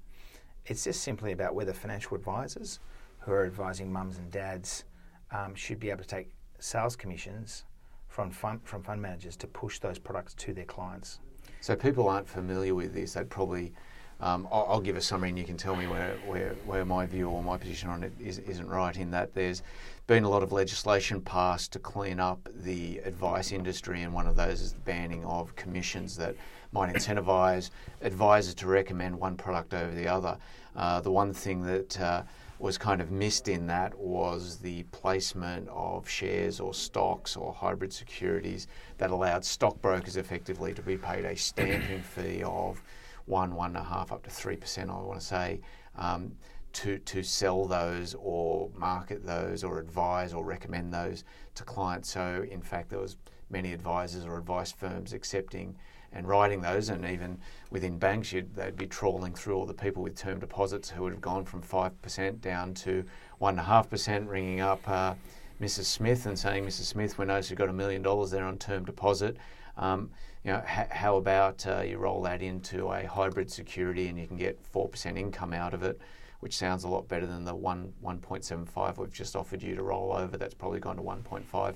It's 0.66 0.84
just 0.84 1.02
simply 1.02 1.32
about 1.32 1.56
whether 1.56 1.74
financial 1.74 2.16
advisors 2.16 2.80
who 3.20 3.32
are 3.32 3.46
advising 3.46 3.92
mums 3.92 4.18
and 4.18 4.32
dads 4.32 4.86
um, 5.32 5.56
should 5.56 5.80
be 5.80 5.90
able 5.90 6.04
to 6.04 6.08
take 6.08 6.32
sales 6.60 6.96
commissions 6.96 7.66
from 8.08 8.32
fund, 8.32 8.62
from 8.64 8.82
fund 8.82 9.02
managers 9.02 9.36
to 9.38 9.48
push 9.48 9.80
those 9.80 10.00
products 10.00 10.34
to 10.36 10.54
their 10.54 10.66
clients. 10.66 11.20
So 11.62 11.76
people 11.76 12.08
aren't 12.08 12.28
familiar 12.28 12.74
with 12.74 12.94
this. 12.94 13.14
They'd 13.14 13.30
probably 13.30 13.74
um, 14.22 14.48
I'll, 14.52 14.66
I'll, 14.70 14.82
give 14.82 14.98
a 14.98 15.02
summary 15.02 15.30
and 15.30 15.38
you 15.38 15.46
can 15.46 15.56
tell 15.56 15.76
me 15.76 15.88
where, 15.88 16.18
where, 16.26 16.56
where 16.66 16.84
my 16.84 17.06
view 17.06 17.30
or 17.30 17.42
my 17.42 17.58
position 17.58 17.90
on 17.90 18.04
it 18.04 18.12
is, 18.20 18.40
isn't 18.40 18.68
right 18.68 18.96
in 18.98 19.12
that 19.12 19.34
there's 19.34 19.64
been 20.08 20.24
a 20.24 20.30
lot 20.30 20.44
of 20.44 20.52
legislation 20.52 21.22
passed 21.22 21.72
to 21.74 21.80
clean 21.80 22.20
up 22.20 22.50
the 22.64 22.98
advice 23.00 23.52
industry 23.52 24.02
and 24.02 24.14
one 24.14 24.28
of 24.28 24.36
those 24.36 24.60
is 24.62 24.74
the 24.74 24.80
banning 24.80 25.24
of 25.24 25.56
commissions 25.56 26.18
that 26.18 26.36
might 26.72 26.94
incentivise 26.94 27.70
advisors 28.02 28.54
to 28.56 28.68
recommend 28.68 29.18
one 29.18 29.38
product 29.38 29.74
over 29.74 29.94
the 29.96 30.08
other. 30.08 30.38
Uh, 30.76 31.00
the 31.00 31.12
one 31.12 31.34
thing 31.34 31.62
that 31.62 32.00
uh, 32.02 32.22
was 32.60 32.78
kind 32.78 33.00
of 33.00 33.10
missed 33.12 33.48
in 33.48 33.68
that 33.68 33.98
was 33.98 34.58
the 34.58 34.84
placement 34.92 35.68
of 35.70 36.08
shares 36.10 36.60
or 36.60 36.74
stocks 36.74 37.38
or 37.38 37.54
hybrid 37.54 37.94
securities 37.94 38.68
that 38.98 39.12
allowed 39.12 39.46
stockbrokers 39.46 40.18
effectively 40.18 40.74
to 40.74 40.82
be 40.82 40.98
paid 40.98 41.24
a 41.24 41.36
stamping 41.36 42.02
fee 42.02 42.44
of 42.44 42.84
one, 43.30 43.56
one 43.56 43.76
and 43.76 43.78
a 43.78 43.84
half, 43.84 44.12
up 44.12 44.24
to 44.24 44.30
three 44.30 44.56
percent. 44.56 44.90
I 44.90 44.94
want 44.94 45.20
to 45.20 45.26
say. 45.26 45.62
Um, 45.96 46.34
to, 46.72 47.00
to 47.00 47.24
sell 47.24 47.66
those 47.66 48.16
or 48.20 48.70
market 48.76 49.26
those 49.26 49.64
or 49.64 49.80
advise 49.80 50.34
or 50.36 50.46
recommend 50.46 50.94
those 50.94 51.24
to 51.56 51.64
clients. 51.64 52.12
So 52.12 52.46
in 52.50 52.62
fact, 52.62 52.92
there 52.92 53.00
was 53.00 53.18
many 53.50 53.74
advisors 53.74 54.24
or 54.24 54.38
advice 54.38 54.72
firms 54.72 55.14
accepting 55.14 55.76
and 56.12 56.28
writing 56.28 56.62
those, 56.62 56.90
and 56.90 57.06
even 57.06 57.38
within 57.70 57.98
banks, 57.98 58.32
they'd 58.32 58.76
be 58.76 58.88
trawling 58.88 59.34
through 59.34 59.56
all 59.56 59.66
the 59.66 59.74
people 59.74 60.02
with 60.02 60.16
term 60.16 60.40
deposits 60.40 60.90
who 60.90 61.04
would 61.04 61.14
have 61.14 61.22
gone 61.22 61.46
from 61.46 61.62
five 61.62 62.00
percent 62.02 62.42
down 62.42 62.74
to 62.74 63.04
one 63.38 63.54
and 63.54 63.60
a 63.60 63.64
half 63.64 63.90
percent, 63.90 64.28
ringing 64.28 64.60
up 64.60 64.82
uh, 64.88 65.14
Mrs. 65.62 65.86
Smith 65.86 66.26
and 66.26 66.38
saying, 66.38 66.66
"Mrs. 66.66 66.86
Smith, 66.86 67.18
we 67.18 67.26
notice 67.26 67.50
you've 67.50 67.60
got 67.60 67.70
a 67.70 67.74
million 67.74 68.02
dollars 68.02 68.32
there 68.32 68.46
on 68.46 68.58
term 68.58 68.86
deposit." 68.86 69.38
Um, 69.78 70.10
you 70.44 70.52
know, 70.52 70.64
how 70.66 71.18
about 71.18 71.66
uh, 71.68 71.82
you 71.82 71.98
roll 71.98 72.22
that 72.22 72.42
into 72.42 72.92
a 72.92 73.06
hybrid 73.06 73.52
security 73.52 74.08
and 74.08 74.18
you 74.18 74.26
can 74.26 74.38
get 74.38 74.60
4% 74.74 75.18
income 75.18 75.54
out 75.54 75.74
of 75.74 75.84
it, 75.84 76.00
which 76.40 76.56
sounds 76.56 76.86
a 76.86 76.88
lot 76.88 77.08
better 77.10 77.28
than 77.28 77.44
the 77.44 77.54
1, 77.54 77.94
1.75 78.04 78.98
we've 78.98 79.12
just 79.12 79.36
offered 79.36 79.62
you 79.62 79.76
to 79.76 79.84
roll 79.84 80.14
over. 80.14 80.38
That's 80.38 80.54
probably 80.54 80.80
gone 80.80 80.96
to 80.96 81.02
1.5 81.02 81.76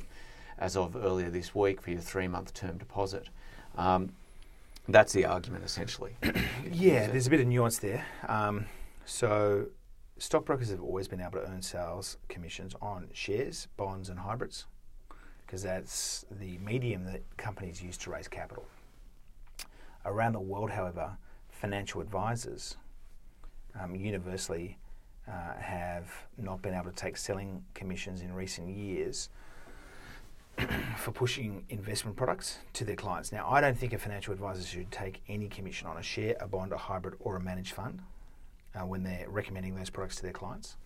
as 0.59 0.77
of 0.77 0.95
earlier 0.95 1.29
this 1.29 1.53
week 1.53 1.81
for 1.81 1.91
your 1.91 1.99
three 1.99 2.27
month 2.27 2.53
term 2.53 2.77
deposit. 2.77 3.27
Um, 3.77 4.13
that's 4.87 5.11
the 5.11 5.25
argument 5.25 5.65
essentially. 5.65 6.15
yeah, 6.71 7.07
there's 7.07 7.27
a 7.27 7.29
bit 7.29 7.41
of 7.41 7.47
nuance 7.47 7.79
there. 7.79 8.05
Um, 8.27 8.65
so, 9.05 9.67
stockbrokers 10.19 10.69
have 10.69 10.81
always 10.81 11.09
been 11.09 11.19
able 11.19 11.31
to 11.31 11.49
earn 11.49 11.61
sales 11.61 12.17
commissions 12.29 12.75
on 12.81 13.09
shares, 13.11 13.67
bonds, 13.75 14.07
and 14.07 14.19
hybrids 14.19 14.65
because 15.53 15.61
that's 15.61 16.25
the 16.41 16.57
medium 16.57 17.05
that 17.05 17.21
companies 17.37 17.79
use 17.79 17.95
to 17.95 18.09
raise 18.09 18.27
capital. 18.27 18.65
Around 20.03 20.33
the 20.33 20.39
world, 20.39 20.71
however, 20.71 21.15
financial 21.51 22.01
advisors 22.01 22.75
um, 23.79 23.95
universally 23.95 24.79
uh, 25.27 25.53
have 25.59 26.11
not 26.39 26.63
been 26.63 26.73
able 26.73 26.89
to 26.89 26.95
take 26.95 27.17
selling 27.17 27.63
commissions 27.75 28.21
in 28.21 28.33
recent 28.33 28.67
years 28.67 29.29
for 30.97 31.11
pushing 31.11 31.63
investment 31.69 32.17
products 32.17 32.57
to 32.73 32.83
their 32.83 32.95
clients. 32.95 33.31
Now, 33.31 33.47
I 33.47 33.61
don't 33.61 33.77
think 33.77 33.93
a 33.93 33.99
financial 33.99 34.33
advisor 34.33 34.65
should 34.65 34.89
take 34.89 35.21
any 35.29 35.49
commission 35.49 35.85
on 35.85 35.97
a 35.97 36.03
share, 36.03 36.35
a 36.39 36.47
bond, 36.47 36.71
a 36.71 36.77
hybrid, 36.77 37.13
or 37.19 37.35
a 37.35 37.39
managed 37.39 37.73
fund 37.73 37.99
uh, 38.73 38.87
when 38.87 39.03
they're 39.03 39.29
recommending 39.29 39.75
those 39.75 39.91
products 39.91 40.15
to 40.15 40.23
their 40.23 40.31
clients. 40.31 40.77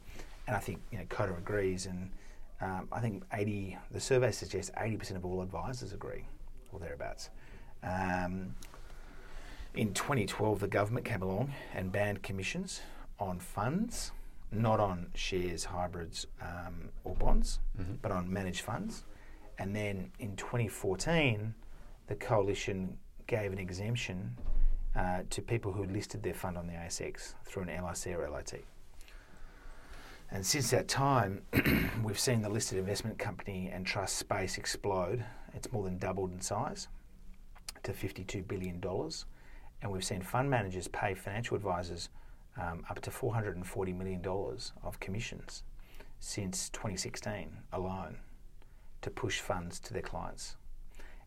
And 0.46 0.58
I 0.58 0.60
think 0.60 0.82
you 0.92 0.98
know 0.98 1.06
Coda 1.08 1.36
agrees, 1.36 1.86
and 1.86 2.10
um, 2.62 2.88
I 2.92 3.00
think 3.00 3.24
80, 3.34 3.78
the 3.92 4.00
survey 4.00 4.32
suggests 4.32 4.72
80% 4.78 5.16
of 5.16 5.26
all 5.26 5.42
advisors 5.42 5.94
agree, 5.94 6.26
or 6.72 6.80
thereabouts. 6.80 7.30
Um, 7.84 8.56
in 9.76 9.94
2012, 9.94 10.60
the 10.60 10.68
government 10.68 11.06
came 11.06 11.22
along 11.22 11.54
and 11.76 11.92
banned 11.92 12.24
commissions 12.24 12.82
on 13.20 13.40
funds, 13.40 14.12
not 14.52 14.80
on 14.80 15.08
shares, 15.14 15.66
hybrids, 15.66 16.26
um, 16.42 16.90
or 17.04 17.14
bonds, 17.16 17.60
mm-hmm. 17.80 17.94
but 18.02 18.12
on 18.12 18.32
managed 18.32 18.62
funds. 18.62 19.04
And 19.60 19.76
then 19.76 20.12
in 20.20 20.36
2014, 20.36 21.54
the 22.08 22.16
coalition 22.16 22.98
gave 23.28 23.52
an 23.52 23.60
exemption 23.60 24.36
uh, 24.96 25.20
to 25.30 25.42
people 25.42 25.72
who 25.72 25.86
listed 25.86 26.24
their 26.24 26.34
fund 26.34 26.58
on 26.58 26.66
the 26.66 26.74
ASX 26.74 27.36
through 27.46 27.64
an 27.64 27.70
LIC 27.70 28.18
or 28.18 28.30
LIT. 28.30 28.66
And 30.30 30.46
since 30.46 30.72
that 30.72 30.88
time, 30.88 31.42
we've 32.04 32.20
seen 32.20 32.42
the 32.42 32.50
listed 32.50 32.78
investment 32.78 33.18
company 33.18 33.70
and 33.74 33.86
trust 33.86 34.18
space 34.18 34.58
explode. 34.58 35.24
It's 35.54 35.72
more 35.72 35.84
than 35.84 35.98
doubled 35.98 36.34
in 36.34 36.42
size 36.42 36.90
to 37.84 37.94
$52 37.94 38.46
billion. 38.48 38.84
And 39.82 39.92
we've 39.92 40.04
seen 40.04 40.22
fund 40.22 40.50
managers 40.50 40.88
pay 40.90 41.14
financial 41.14 41.56
advisors 41.56 42.10
um, 42.60 42.84
up 42.90 43.00
to 43.02 43.10
$440 43.10 43.96
million 43.96 44.22
of 44.84 45.00
commissions 45.00 45.64
since 46.20 46.70
2016 46.70 47.50
alone 47.74 48.18
to 49.02 49.10
push 49.10 49.40
funds 49.40 49.80
to 49.80 49.94
their 49.94 50.02
clients. 50.02 50.58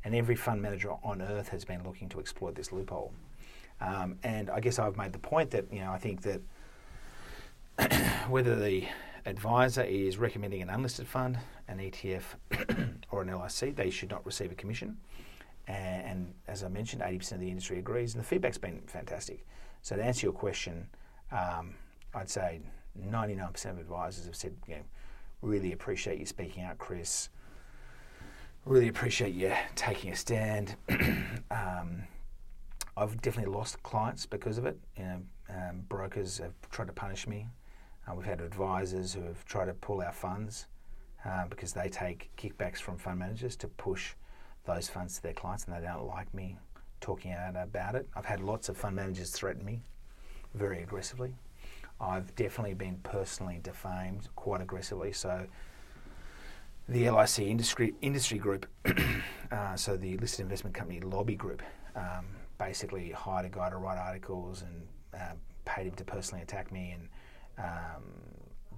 And 0.04 0.14
every 0.14 0.34
fund 0.34 0.60
manager 0.60 0.92
on 1.02 1.22
earth 1.22 1.48
has 1.48 1.64
been 1.64 1.84
looking 1.84 2.08
to 2.10 2.20
exploit 2.20 2.54
this 2.54 2.72
loophole. 2.72 3.12
Um, 3.80 4.18
and 4.22 4.50
I 4.50 4.60
guess 4.60 4.78
I've 4.78 4.96
made 4.96 5.12
the 5.12 5.18
point 5.18 5.50
that, 5.52 5.72
you 5.72 5.80
know, 5.80 5.90
I 5.90 5.98
think 5.98 6.22
that 6.22 6.40
whether 8.28 8.56
the 8.56 8.86
advisor 9.26 9.82
is 9.82 10.18
recommending 10.18 10.62
an 10.62 10.70
unlisted 10.70 11.06
fund, 11.06 11.38
an 11.68 11.78
ETF, 11.78 12.22
or 13.10 13.22
an 13.22 13.28
LIC, 13.28 13.76
they 13.76 13.90
should 13.90 14.10
not 14.10 14.24
receive 14.26 14.52
a 14.52 14.54
commission. 14.54 14.96
And, 15.68 16.04
and, 16.04 16.34
as 16.48 16.64
I 16.64 16.68
mentioned, 16.68 17.02
80% 17.02 17.32
of 17.32 17.40
the 17.40 17.48
industry 17.48 17.78
agrees, 17.78 18.14
and 18.14 18.22
the 18.22 18.26
feedback's 18.26 18.58
been 18.58 18.80
fantastic. 18.86 19.46
So, 19.82 19.96
to 19.96 20.02
answer 20.02 20.26
your 20.26 20.32
question, 20.32 20.88
um, 21.30 21.74
I'd 22.14 22.28
say 22.28 22.60
99% 22.98 23.70
of 23.70 23.78
advisors 23.78 24.26
have 24.26 24.36
said, 24.36 24.54
you 24.66 24.76
know, 24.76 24.82
really 25.42 25.72
appreciate 25.72 26.18
you 26.18 26.26
speaking 26.26 26.64
out, 26.64 26.78
Chris. 26.78 27.28
really 28.64 28.88
appreciate 28.88 29.34
you 29.34 29.52
taking 29.74 30.12
a 30.12 30.16
stand. 30.16 30.76
um, 31.50 32.02
I've 32.96 33.20
definitely 33.22 33.52
lost 33.54 33.82
clients 33.82 34.26
because 34.26 34.58
of 34.58 34.66
it. 34.66 34.78
You 34.98 35.04
know, 35.04 35.22
um, 35.48 35.84
brokers 35.88 36.38
have 36.38 36.52
tried 36.70 36.86
to 36.86 36.92
punish 36.92 37.26
me. 37.26 37.46
Uh, 38.11 38.14
we've 38.14 38.27
had 38.27 38.40
advisors 38.40 39.14
who 39.14 39.23
have 39.23 39.44
tried 39.44 39.66
to 39.66 39.75
pull 39.75 40.01
our 40.01 40.12
funds 40.12 40.66
uh, 41.25 41.46
because 41.49 41.73
they 41.73 41.88
take 41.88 42.31
kickbacks 42.37 42.79
from 42.79 42.96
fund 42.96 43.18
managers 43.18 43.57
to 43.57 43.68
push 43.68 44.14
those 44.64 44.88
funds 44.88 45.16
to 45.16 45.23
their 45.23 45.33
clients, 45.33 45.64
and 45.64 45.75
they 45.75 45.87
don't 45.87 46.07
like 46.07 46.33
me 46.35 46.57
talking 47.01 47.33
out 47.33 47.55
about 47.57 47.94
it. 47.94 48.09
I've 48.14 48.25
had 48.25 48.40
lots 48.40 48.68
of 48.68 48.77
fund 48.77 48.96
managers 48.96 49.31
threaten 49.31 49.64
me 49.64 49.83
very 50.55 50.83
aggressively. 50.83 51.35
I've 52.01 52.35
definitely 52.35 52.75
been 52.75 52.99
personally 53.03 53.61
defamed 53.62 54.29
quite 54.35 54.61
aggressively. 54.61 55.12
So 55.12 55.46
the 56.88 57.11
LIC 57.11 57.40
industry 57.40 57.94
industry 58.01 58.38
group, 58.38 58.66
uh, 59.53 59.77
so 59.77 59.96
the 59.96 60.16
listed 60.18 60.40
investment 60.40 60.75
company 60.75 61.01
lobby 61.01 61.37
group, 61.37 61.62
um, 61.94 62.27
basically 62.59 63.11
hired 63.11 63.46
a 63.46 63.51
guy 63.51 63.70
to 63.70 63.77
write 63.77 63.99
articles 63.99 64.62
and 64.62 64.87
uh, 65.14 65.35
paid 65.64 65.87
him 65.87 65.94
to 65.94 66.05
personally 66.05 66.42
attack 66.42 66.73
me. 66.73 66.92
And 66.92 67.09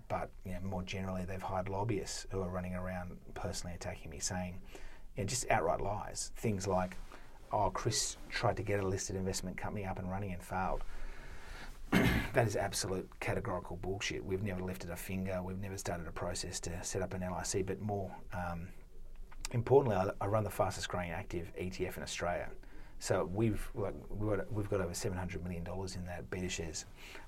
but 0.09 0.31
you 0.45 0.53
know, 0.53 0.61
more 0.63 0.83
generally, 0.83 1.25
they've 1.25 1.41
hired 1.41 1.69
lobbyists 1.69 2.27
who 2.31 2.43
are 2.43 2.51
running 2.51 2.75
around 2.75 3.17
personally 3.35 3.75
attacking 3.75 4.11
me, 4.11 4.19
saying 4.19 4.61
you 5.17 5.25
know, 5.25 5.29
just 5.29 5.51
outright 5.51 5.81
lies. 5.81 6.33
Things 6.37 6.67
like, 6.67 6.97
"Oh, 7.51 7.71
Chris 7.71 8.19
tried 8.29 8.57
to 8.59 8.63
get 8.63 8.81
a 8.81 8.87
listed 8.87 9.17
investment 9.17 9.57
company 9.57 9.87
up 9.87 9.99
and 9.99 10.11
running 10.11 10.33
and 10.33 10.43
failed." 10.43 10.85
that 12.33 12.47
is 12.47 12.57
absolute 12.57 13.09
categorical 13.21 13.77
bullshit. 13.77 14.25
We've 14.25 14.43
never 14.43 14.63
lifted 14.63 14.91
a 14.91 14.97
finger. 14.97 15.43
We've 15.43 15.61
never 15.61 15.77
started 15.77 16.07
a 16.07 16.13
process 16.13 16.59
to 16.61 16.83
set 16.83 17.03
up 17.03 17.15
an 17.15 17.21
LIC. 17.21 17.67
But 17.67 17.81
more 17.81 18.11
um, 18.33 18.69
importantly, 19.53 19.97
I, 19.97 20.11
I, 20.25 20.27
run 20.27 20.45
the 20.45 20.51
fastest 20.51 20.89
growing 20.89 21.11
active 21.11 21.53
ETF 21.61 21.99
in 21.99 22.03
Australia. 22.03 22.49
So 22.99 23.29
we've 23.33 23.67
like, 23.75 23.95
we've 24.51 24.71
got 24.71 24.81
over 24.81 24.95
seven 24.95 25.19
hundred 25.19 25.43
million 25.43 25.65
dollars 25.65 25.97
in 25.97 26.05
that 26.07 26.31
BetaShares 26.31 26.85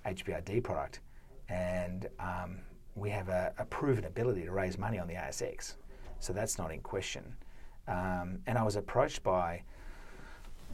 HBRD 0.06 0.62
product, 0.62 1.00
and 1.48 2.08
um, 2.18 2.58
we 2.94 3.10
have 3.10 3.28
a, 3.28 3.52
a, 3.58 3.64
proven 3.64 4.04
ability 4.04 4.42
to 4.44 4.50
raise 4.50 4.78
money 4.78 4.98
on 4.98 5.08
the 5.08 5.14
ASX. 5.14 5.74
So 6.20 6.32
that's 6.32 6.58
not 6.58 6.72
in 6.72 6.80
question. 6.80 7.36
Um, 7.86 8.38
and 8.46 8.56
I 8.56 8.62
was 8.62 8.76
approached 8.76 9.22
by 9.22 9.62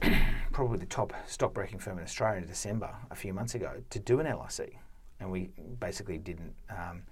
probably 0.53 0.79
the 0.79 0.87
top 0.87 1.13
stockbroking 1.27 1.79
firm 1.79 1.99
in 1.99 2.05
Australia 2.05 2.41
in 2.41 2.47
December 2.47 2.91
a 3.11 3.17
few 3.17 3.33
months 3.33 3.55
ago 3.55 3.73
to 3.91 3.99
do 3.99 4.21
an 4.21 4.27
LIC, 4.27 4.77
and 5.19 5.31
we 5.31 5.51
basically 5.81 6.19
didn't 6.19 6.55
um, 6.71 7.03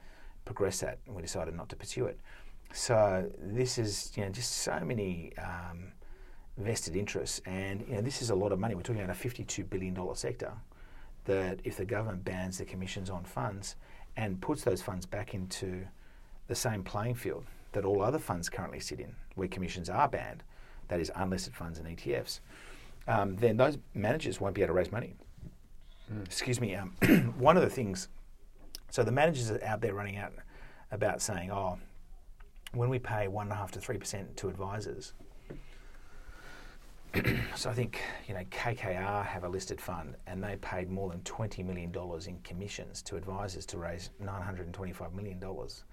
progress 0.45 0.81
that, 0.81 0.99
and 1.07 1.15
we 1.15 1.23
decided 1.23 1.55
not 1.55 1.69
to 1.69 1.77
pursue 1.77 2.07
it. 2.07 2.19
So 2.73 3.31
this 3.39 3.79
is 3.79 4.13
you 4.17 4.25
know 4.25 4.31
just 4.31 4.53
so 4.53 4.81
many 4.85 5.33
um, 5.39 5.93
vested 6.57 6.97
interests, 6.97 7.41
and 7.47 7.85
you 7.89 7.97
know 7.97 8.03
this 8.03 8.23
is 8.23 8.31
a 8.31 8.35
lot 8.35 8.53
of 8.53 8.59
money. 8.59 8.75
We're 8.75 8.83
talking 8.83 9.03
about 9.03 9.17
a 9.17 9.19
fifty-two 9.19 9.65
billion 9.65 9.95
dollar 9.95 10.15
sector. 10.15 10.53
That 11.29 11.61
if 11.63 11.77
the 11.77 11.85
government 11.85 12.25
bans 12.25 12.59
the 12.59 12.65
commissions 12.65 13.09
on 13.09 13.25
funds 13.25 13.77
and 14.17 14.41
puts 14.41 14.65
those 14.65 14.83
funds 14.83 15.07
back 15.07 15.35
into 15.35 15.87
the 16.49 16.55
same 16.55 16.83
playing 16.83 17.15
field 17.15 17.45
that 17.73 17.85
all 17.85 18.03
other 18.03 18.19
funds 18.19 18.49
currently 18.49 18.81
sit 18.81 18.99
in, 18.99 19.15
where 19.37 19.47
commissions 19.47 19.89
are 19.89 20.09
banned, 20.09 20.43
that 20.89 21.01
is 21.01 21.13
unlisted 21.15 21.55
funds 21.55 21.79
and 21.79 21.87
ETFs 21.87 22.41
um, 23.09 23.37
then 23.37 23.57
those 23.57 23.79
managers 23.95 24.41
won't 24.41 24.55
be 24.55 24.61
able 24.61 24.69
to 24.69 24.75
raise 24.75 24.93
money. 24.93 25.15
Mm. 26.13 26.25
Excuse 26.27 26.61
me. 26.61 26.75
Um, 26.77 26.91
one 27.39 27.57
of 27.57 27.63
the 27.63 27.71
things, 27.71 28.09
so 28.91 29.03
the 29.03 29.11
managers 29.11 29.51
are 29.51 29.65
out 29.65 29.81
there 29.81 29.95
running 29.95 30.19
out 30.19 30.33
about 30.93 31.23
saying, 31.23 31.51
oh, 31.51 31.79
when 32.73 32.91
we 32.91 32.99
pay 32.99 33.27
one 33.29 33.47
and 33.47 33.53
a 33.53 33.57
half 33.57 33.73
to 33.73 33.81
three 33.81 33.97
percent 33.97 34.37
to 34.37 34.49
advisors. 34.49 35.15
so 37.55 37.71
I 37.71 37.73
think 37.73 38.01
you 38.27 38.35
know 38.35 38.43
KKR 38.51 39.25
have 39.25 39.45
a 39.45 39.49
listed 39.49 39.81
fund, 39.81 40.17
and 40.27 40.43
they 40.43 40.57
paid 40.57 40.91
more 40.91 41.11
than 41.11 41.23
twenty 41.23 41.63
million 41.63 41.91
dollars 41.91 42.27
in 42.27 42.39
commissions 42.41 43.03
to 43.03 43.17
advisors 43.17 43.67
to 43.67 43.79
raise 43.79 44.11
nine 44.21 44.43
hundred 44.43 44.67
and 44.67 44.75
twenty-five 44.75 45.13
million 45.15 45.39
dollars. 45.39 45.85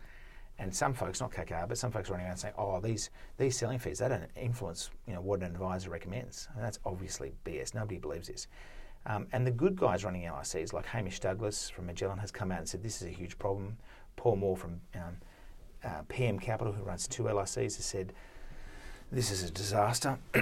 And 0.58 0.74
some 0.74 0.94
folks, 0.94 1.20
not 1.20 1.34
KKR, 1.34 1.68
but 1.68 1.78
some 1.78 1.92
folks 1.92 2.10
running 2.10 2.26
around 2.26 2.38
saying, 2.38 2.54
"Oh, 2.58 2.80
these 2.80 3.10
these 3.38 3.58
selling 3.58 3.80
fees 3.80 4.00
they 4.00 4.10
don't 4.10 4.30
influence 4.36 4.90
you 5.08 5.14
know 5.14 5.22
what 5.22 5.42
an 5.42 5.48
advisor 5.48 5.90
recommends." 5.90 6.48
And 6.56 6.64
that's 6.64 6.80
obviously 6.86 7.34
BS. 7.46 7.74
Nobody 7.74 7.98
believes 7.98 8.28
this. 8.28 8.48
Um, 9.08 9.28
and 9.34 9.46
the 9.46 9.52
good 9.52 9.76
guys 9.76 10.04
running 10.04 10.24
LICs, 10.24 10.74
like 10.74 10.86
Hamish 10.88 11.20
Douglass 11.20 11.70
from 11.70 11.86
Magellan, 11.86 12.18
has 12.18 12.32
come 12.32 12.52
out 12.52 12.60
and 12.60 12.68
said 12.68 12.82
this 12.82 13.02
is 13.02 13.08
a 13.08 13.12
huge 13.12 13.38
problem. 13.38 13.78
Paul 14.16 14.38
Moore 14.38 14.58
from 14.58 14.80
um, 14.96 15.18
uh, 15.84 16.02
PM 16.08 16.40
Capital, 16.40 16.74
who 16.74 16.84
runs 16.84 17.08
two 17.08 17.24
LICs, 17.24 17.76
has 17.76 17.86
said 17.86 18.14
this 19.16 19.32
is 19.32 19.42
a 19.44 19.52
disaster. 19.52 20.20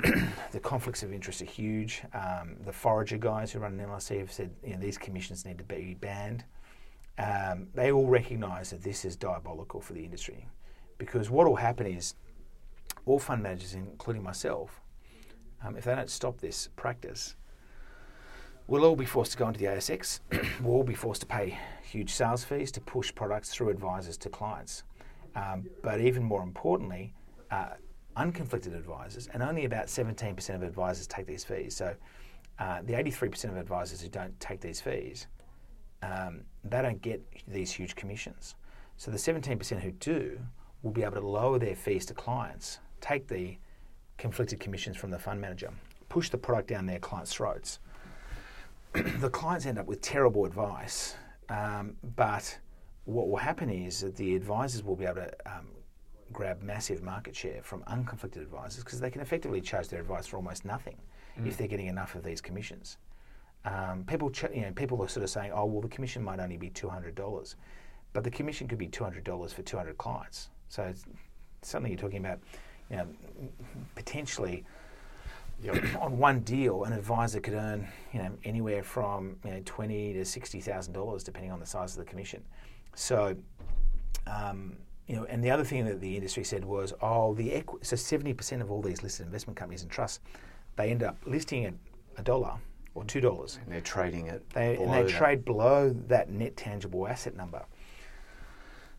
the 0.51 0.59
conflicts 0.59 1.03
of 1.03 1.13
interest 1.13 1.41
are 1.41 1.45
huge. 1.45 2.01
Um, 2.13 2.57
the 2.65 2.73
forager 2.73 3.17
guys 3.17 3.53
who 3.53 3.59
run 3.59 3.79
an 3.79 3.89
LIC 3.89 4.19
have 4.19 4.31
said 4.31 4.51
you 4.65 4.73
know, 4.73 4.79
these 4.79 4.97
commissions 4.97 5.45
need 5.45 5.59
to 5.59 5.63
be 5.63 5.95
banned 6.01 6.43
um, 7.17 7.67
they 7.73 7.91
all 7.91 8.07
recognise 8.07 8.71
that 8.71 8.81
this 8.81 9.05
is 9.05 9.15
diabolical 9.15 9.81
for 9.81 9.93
the 9.93 10.03
industry 10.03 10.47
because 10.97 11.29
what 11.29 11.47
will 11.47 11.55
happen 11.55 11.85
is 11.85 12.15
all 13.05 13.19
fund 13.19 13.43
managers, 13.43 13.73
including 13.73 14.23
myself, 14.23 14.81
um, 15.63 15.75
if 15.75 15.83
they 15.83 15.95
don't 15.95 16.09
stop 16.09 16.39
this 16.39 16.69
practice, 16.75 17.35
we'll 18.67 18.85
all 18.85 18.95
be 18.95 19.05
forced 19.05 19.33
to 19.33 19.37
go 19.37 19.47
into 19.47 19.59
the 19.59 19.65
ASX. 19.65 20.21
we'll 20.61 20.75
all 20.75 20.83
be 20.83 20.95
forced 20.95 21.21
to 21.21 21.27
pay 21.27 21.57
huge 21.83 22.11
sales 22.11 22.43
fees 22.43 22.71
to 22.71 22.81
push 22.81 23.13
products 23.13 23.49
through 23.49 23.69
advisors 23.69 24.17
to 24.17 24.29
clients. 24.29 24.83
Um, 25.35 25.65
but 25.83 25.99
even 26.01 26.23
more 26.23 26.41
importantly, 26.41 27.13
uh, 27.51 27.71
unconflicted 28.15 28.75
advisors, 28.75 29.27
and 29.27 29.41
only 29.43 29.65
about 29.65 29.87
17% 29.87 30.55
of 30.55 30.63
advisors 30.63 31.07
take 31.07 31.25
these 31.25 31.43
fees. 31.43 31.75
So 31.75 31.95
uh, 32.59 32.81
the 32.83 32.93
83% 32.93 33.45
of 33.45 33.57
advisors 33.57 34.01
who 34.01 34.09
don't 34.09 34.39
take 34.39 34.61
these 34.61 34.79
fees 34.79 35.27
um, 36.03 36.41
they 36.63 36.81
don't 36.81 37.01
get 37.01 37.21
these 37.47 37.71
huge 37.71 37.95
commissions. 37.95 38.55
So 38.97 39.11
the 39.11 39.17
17% 39.17 39.79
who 39.79 39.91
do 39.91 40.39
will 40.81 40.91
be 40.91 41.03
able 41.03 41.13
to 41.13 41.27
lower 41.27 41.59
their 41.59 41.75
fees 41.75 42.05
to 42.07 42.13
clients, 42.13 42.79
take 43.01 43.27
the 43.27 43.57
conflicted 44.17 44.59
commissions 44.59 44.97
from 44.97 45.11
the 45.11 45.19
fund 45.19 45.39
manager, 45.39 45.71
push 46.09 46.29
the 46.29 46.37
product 46.37 46.67
down 46.67 46.85
their 46.85 46.99
clients' 46.99 47.33
throats. 47.33 47.79
the 48.93 49.29
clients 49.29 49.65
end 49.65 49.79
up 49.79 49.87
with 49.87 50.01
terrible 50.01 50.45
advice, 50.45 51.15
um, 51.49 51.95
but 52.15 52.59
what 53.05 53.29
will 53.29 53.37
happen 53.37 53.69
is 53.69 54.01
that 54.01 54.15
the 54.15 54.35
advisors 54.35 54.83
will 54.83 54.95
be 54.95 55.05
able 55.05 55.15
to 55.15 55.31
um, 55.45 55.67
grab 56.33 56.61
massive 56.61 57.01
market 57.01 57.35
share 57.35 57.61
from 57.63 57.81
unconflicted 57.83 58.41
advisors 58.41 58.83
because 58.83 58.99
they 58.99 59.09
can 59.09 59.21
effectively 59.21 59.61
charge 59.61 59.87
their 59.87 60.01
advice 60.01 60.27
for 60.27 60.37
almost 60.37 60.65
nothing 60.65 60.97
mm. 61.39 61.47
if 61.47 61.57
they're 61.57 61.67
getting 61.67 61.87
enough 61.87 62.15
of 62.15 62.23
these 62.23 62.41
commissions. 62.41 62.97
Um, 63.65 64.03
people, 64.05 64.29
ch- 64.29 64.45
you 64.53 64.61
know, 64.61 64.71
people 64.73 65.01
are 65.01 65.07
sort 65.07 65.23
of 65.23 65.29
saying, 65.29 65.51
"Oh, 65.53 65.65
well, 65.65 65.81
the 65.81 65.87
commission 65.87 66.21
might 66.23 66.39
only 66.39 66.57
be 66.57 66.69
two 66.69 66.89
hundred 66.89 67.15
dollars," 67.15 67.55
but 68.11 68.23
the 68.23 68.31
commission 68.31 68.67
could 68.67 68.77
be 68.77 68.87
two 68.87 69.03
hundred 69.03 69.23
dollars 69.23 69.53
for 69.53 69.61
two 69.61 69.77
hundred 69.77 69.97
clients. 69.97 70.49
So 70.67 70.83
it's 70.83 71.05
something 71.61 71.91
you're 71.91 71.99
talking 71.99 72.19
about, 72.19 72.39
you 72.89 72.97
know, 72.97 73.07
potentially 73.95 74.65
yep. 75.61 75.81
on 76.01 76.17
one 76.17 76.41
deal, 76.41 76.83
an 76.83 76.91
advisor 76.91 77.39
could 77.39 77.53
earn, 77.53 77.87
you 78.11 78.19
know, 78.19 78.31
anywhere 78.43 78.83
from 78.83 79.37
you 79.45 79.51
know 79.51 79.61
twenty 79.63 80.11
to 80.13 80.25
sixty 80.25 80.59
thousand 80.59 80.93
dollars, 80.93 81.23
depending 81.23 81.51
on 81.51 81.59
the 81.59 81.65
size 81.65 81.93
of 81.93 81.99
the 82.03 82.09
commission. 82.09 82.43
So. 82.95 83.35
Um, 84.25 84.77
you 85.07 85.15
know, 85.15 85.25
and 85.25 85.43
the 85.43 85.51
other 85.51 85.63
thing 85.63 85.85
that 85.85 85.99
the 85.99 86.15
industry 86.15 86.43
said 86.43 86.63
was, 86.63 86.93
oh, 87.01 87.33
the 87.33 87.51
equi- 87.53 87.79
so 87.83 87.95
seventy 87.95 88.33
percent 88.33 88.61
of 88.61 88.71
all 88.71 88.81
these 88.81 89.03
listed 89.03 89.25
investment 89.25 89.57
companies 89.57 89.81
and 89.81 89.91
trusts, 89.91 90.19
they 90.75 90.89
end 90.89 91.03
up 91.03 91.17
listing 91.25 91.65
at 91.65 91.73
a 92.17 92.23
dollar 92.23 92.53
or 92.95 93.03
two 93.03 93.21
dollars. 93.21 93.59
And 93.63 93.71
they're 93.71 93.81
trading 93.81 94.27
it. 94.27 94.47
They, 94.51 94.75
and 94.77 94.93
they 94.93 95.03
that. 95.03 95.09
trade 95.09 95.45
below 95.45 95.89
that 96.07 96.29
net 96.29 96.55
tangible 96.55 97.07
asset 97.07 97.35
number. 97.35 97.65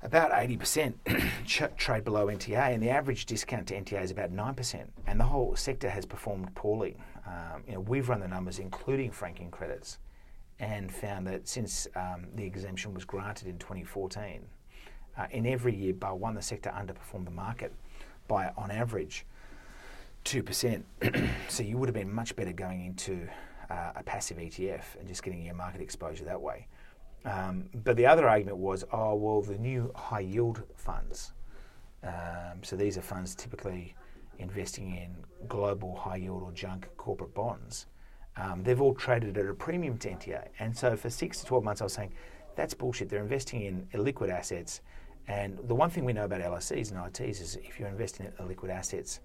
About 0.03 0.33
80% 0.33 1.77
trade 1.79 2.05
below 2.05 2.27
NTA, 2.27 2.75
and 2.75 2.83
the 2.83 2.91
average 2.91 3.25
discount 3.25 3.67
to 3.69 3.81
NTA 3.81 4.03
is 4.03 4.11
about 4.11 4.31
9%. 4.31 4.85
And 5.07 5.19
the 5.19 5.25
whole 5.25 5.57
sector 5.57 5.89
has 5.89 6.05
performed 6.05 6.55
poorly. 6.55 6.99
Um, 7.27 7.63
you 7.67 7.73
know, 7.73 7.81
we've 7.81 8.11
run 8.11 8.21
the 8.21 8.29
numbers, 8.29 8.59
including 8.59 9.11
franking 9.11 9.51
credits, 9.51 9.99
and 10.59 10.93
found 10.93 11.27
that 11.29 11.49
since 11.49 11.89
um, 11.97 12.27
the 12.35 12.45
exemption 12.45 12.93
was 12.93 13.07
granted 13.07 13.49
in 13.49 13.59
2014, 13.59 14.45
uh, 15.17 15.27
in 15.31 15.47
every 15.47 15.75
year, 15.75 15.95
bar 15.95 16.15
one, 16.15 16.35
the 16.35 16.43
sector 16.43 16.71
underperformed 16.71 17.25
the 17.25 17.31
market 17.31 17.73
by, 18.29 18.51
on 18.57 18.71
average, 18.71 19.27
2%. 20.25 20.83
so 21.49 21.63
you 21.63 21.79
would 21.79 21.89
have 21.89 21.95
been 21.95 22.13
much 22.13 22.35
better 22.37 22.53
going 22.53 22.85
into 22.85 23.29
uh, 23.71 23.93
a 23.97 24.03
passive 24.03 24.39
ETF 24.39 24.83
and 24.99 25.09
just 25.09 25.23
getting 25.23 25.43
your 25.43 25.55
market 25.55 25.81
exposure 25.81 26.25
that 26.25 26.41
way. 26.41 26.67
Um, 27.25 27.71
but 27.85 27.97
the 27.97 28.07
other 28.07 28.29
argument 28.29 28.59
was, 28.59 28.85
oh, 28.93 29.15
well, 29.15 29.41
the 29.41 29.59
new 29.59 29.91
high 29.95 30.21
yield 30.21 30.63
funds. 30.77 31.33
Um, 32.03 32.63
so 32.63 32.77
these 32.77 32.99
are 32.99 33.03
funds 33.03 33.35
typically 33.35 33.95
investing 34.39 34.95
in 34.97 35.15
global 35.49 35.95
high 35.97 36.17
yield 36.17 36.43
or 36.43 36.53
junk 36.53 36.89
corporate 36.97 37.35
bonds. 37.35 37.87
Um, 38.37 38.63
they've 38.63 38.81
all 38.81 38.95
traded 38.95 39.39
at 39.39 39.47
a 39.47 39.55
premium 39.55 39.97
to 39.99 40.11
NTA. 40.11 40.49
And 40.59 40.77
so 40.77 40.97
for 40.97 41.09
six 41.09 41.41
to 41.41 41.47
12 41.47 41.65
months, 41.65 41.81
I 41.81 41.85
was 41.85 41.93
saying, 41.93 42.13
that's 42.57 42.75
bullshit. 42.75 43.09
They're 43.09 43.23
investing 43.23 43.63
in 43.63 43.87
illiquid 43.95 44.31
assets. 44.31 44.81
And 45.29 45.59
the 45.67 45.75
one 45.75 45.91
thing 45.91 46.05
we 46.05 46.13
know 46.13 46.25
about 46.25 46.41
LICs 46.41 46.93
and 46.93 47.07
ITs 47.07 47.41
is 47.41 47.57
if 47.57 47.79
you're 47.79 47.89
investing 47.89 48.31
in 48.39 48.49
liquid 48.49 48.71
assets, 48.71 49.21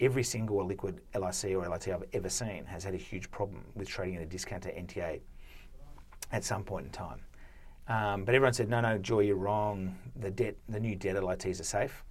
every 0.00 0.24
single 0.24 0.64
liquid 0.64 1.00
LIC 1.14 1.56
or 1.56 1.68
LIT 1.68 1.88
I've 1.88 2.04
ever 2.12 2.28
seen 2.28 2.64
has 2.64 2.84
had 2.84 2.94
a 2.94 2.98
huge 2.98 3.30
problem 3.30 3.64
with 3.74 3.88
trading 3.88 4.16
at 4.16 4.22
a 4.22 4.26
discount 4.26 4.64
to 4.64 4.74
NTA 4.74 5.20
at 6.32 6.44
some 6.44 6.64
point 6.64 6.86
in 6.86 6.92
time. 6.92 7.20
Um, 7.88 8.24
but 8.24 8.34
everyone 8.34 8.52
said, 8.52 8.68
no, 8.68 8.80
no, 8.80 8.98
Joye, 8.98 9.20
you're 9.20 9.36
wrong. 9.36 9.96
The 10.16 10.30
debt, 10.30 10.56
the 10.68 10.80
new 10.80 10.94
debt 10.94 11.22
LITs 11.22 11.60
are 11.60 11.64
safe. 11.64 12.04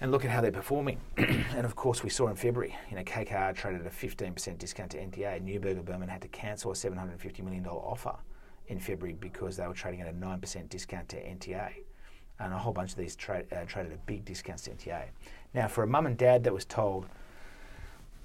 And 0.00 0.12
look 0.12 0.24
at 0.24 0.30
how 0.30 0.40
they're 0.40 0.52
performing. 0.52 1.00
and 1.16 1.64
of 1.64 1.74
course, 1.74 2.04
we 2.04 2.10
saw 2.10 2.28
in 2.28 2.36
February, 2.36 2.76
you 2.88 2.96
know, 2.96 3.02
KKR 3.02 3.56
traded 3.56 3.80
at 3.80 3.86
a 3.88 3.90
15% 3.90 4.58
discount 4.58 4.92
to 4.92 4.98
NTA. 4.98 5.42
Neuberger 5.42 5.84
Berman 5.84 6.08
had 6.08 6.22
to 6.22 6.28
cancel 6.28 6.70
a 6.70 6.74
$750 6.74 7.42
million 7.42 7.66
offer 7.66 8.14
in 8.68 8.78
February 8.78 9.16
because 9.18 9.56
they 9.56 9.66
were 9.66 9.74
trading 9.74 10.00
at 10.00 10.08
a 10.08 10.12
9% 10.12 10.68
discount 10.68 11.08
to 11.08 11.16
NTA. 11.16 11.70
And 12.40 12.54
a 12.54 12.58
whole 12.58 12.72
bunch 12.72 12.92
of 12.92 12.96
these 12.96 13.16
tra- 13.16 13.44
uh, 13.50 13.64
traded 13.66 13.92
at 13.92 14.06
big 14.06 14.24
discounts 14.24 14.62
to 14.64 14.70
NTA. 14.70 15.04
Now, 15.54 15.66
for 15.66 15.82
a 15.82 15.86
mum 15.86 16.06
and 16.06 16.16
dad 16.16 16.44
that 16.44 16.54
was 16.54 16.64
told, 16.64 17.06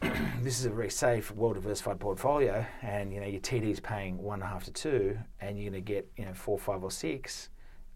this 0.41 0.59
is 0.59 0.65
a 0.65 0.69
very 0.69 0.89
safe, 0.89 1.31
well 1.31 1.53
diversified 1.53 1.99
portfolio, 1.99 2.65
and 2.81 3.13
you 3.13 3.19
know 3.19 3.25
your 3.25 3.39
TD 3.39 3.71
is 3.71 3.79
paying 3.79 4.21
one 4.21 4.41
and 4.41 4.43
a 4.43 4.47
half 4.47 4.65
to 4.65 4.71
two, 4.71 5.17
and 5.39 5.57
you're 5.57 5.71
going 5.71 5.83
to 5.83 5.93
get 5.93 6.07
you 6.17 6.25
know 6.25 6.33
four, 6.33 6.59
five, 6.59 6.83
or 6.83 6.91
six, 6.91 7.49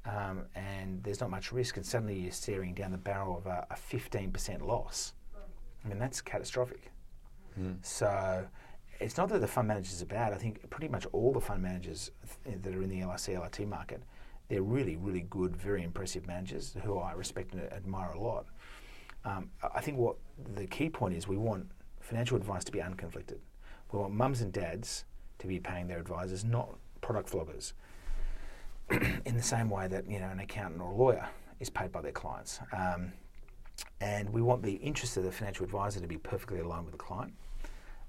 um, 0.05 0.45
and 0.55 1.03
there's 1.03 1.19
not 1.19 1.29
much 1.29 1.51
risk, 1.51 1.77
and 1.77 1.85
suddenly 1.85 2.17
you're 2.17 2.31
staring 2.31 2.73
down 2.73 2.91
the 2.91 2.97
barrel 2.97 3.37
of 3.37 3.45
a, 3.45 3.67
a 3.71 3.75
15% 3.75 4.65
loss. 4.65 5.13
I 5.83 5.89
mean 5.89 5.99
that's 5.99 6.21
catastrophic. 6.21 6.91
Mm. 7.59 7.77
So 7.81 8.47
it's 8.99 9.17
not 9.17 9.29
that 9.29 9.39
the 9.39 9.47
fund 9.47 9.67
managers 9.67 10.01
are 10.01 10.07
bad. 10.07 10.33
I 10.33 10.37
think 10.37 10.69
pretty 10.69 10.87
much 10.87 11.05
all 11.11 11.31
the 11.31 11.41
fund 11.41 11.61
managers 11.61 12.11
that 12.45 12.73
are 12.73 12.81
in 12.81 12.89
the 12.89 13.05
LIC 13.05 13.39
LIT 13.39 13.67
market, 13.67 14.01
they're 14.49 14.63
really, 14.63 14.95
really 14.95 15.25
good, 15.29 15.55
very 15.55 15.83
impressive 15.83 16.25
managers 16.25 16.75
who 16.83 16.97
I 16.97 17.13
respect 17.13 17.53
and 17.53 17.61
admire 17.71 18.11
a 18.11 18.19
lot. 18.19 18.45
Um, 19.25 19.49
I 19.75 19.81
think 19.81 19.97
what 19.97 20.15
the 20.55 20.65
key 20.67 20.89
point 20.89 21.15
is 21.15 21.27
we 21.27 21.37
want 21.37 21.69
financial 21.99 22.37
advice 22.37 22.63
to 22.63 22.71
be 22.71 22.79
unconflicted. 22.79 23.39
We 23.91 23.99
want 23.99 24.13
mums 24.13 24.41
and 24.41 24.53
dads 24.53 25.05
to 25.39 25.47
be 25.47 25.59
paying 25.59 25.87
their 25.87 25.99
advisors, 25.99 26.43
not 26.43 26.77
product 27.01 27.29
floggers. 27.31 27.73
in 29.25 29.35
the 29.35 29.43
same 29.43 29.69
way 29.69 29.87
that 29.87 30.09
you 30.09 30.19
know 30.19 30.29
an 30.29 30.39
accountant 30.39 30.81
or 30.81 30.91
a 30.91 30.95
lawyer 30.95 31.27
is 31.59 31.69
paid 31.69 31.91
by 31.91 32.01
their 32.01 32.11
clients. 32.11 32.59
Um, 32.71 33.11
and 33.99 34.29
we 34.29 34.41
want 34.41 34.63
the 34.63 34.73
interest 34.75 35.17
of 35.17 35.23
the 35.23 35.31
financial 35.31 35.65
advisor 35.65 35.99
to 35.99 36.07
be 36.07 36.17
perfectly 36.17 36.59
aligned 36.59 36.85
with 36.85 36.93
the 36.93 36.97
client. 36.97 37.33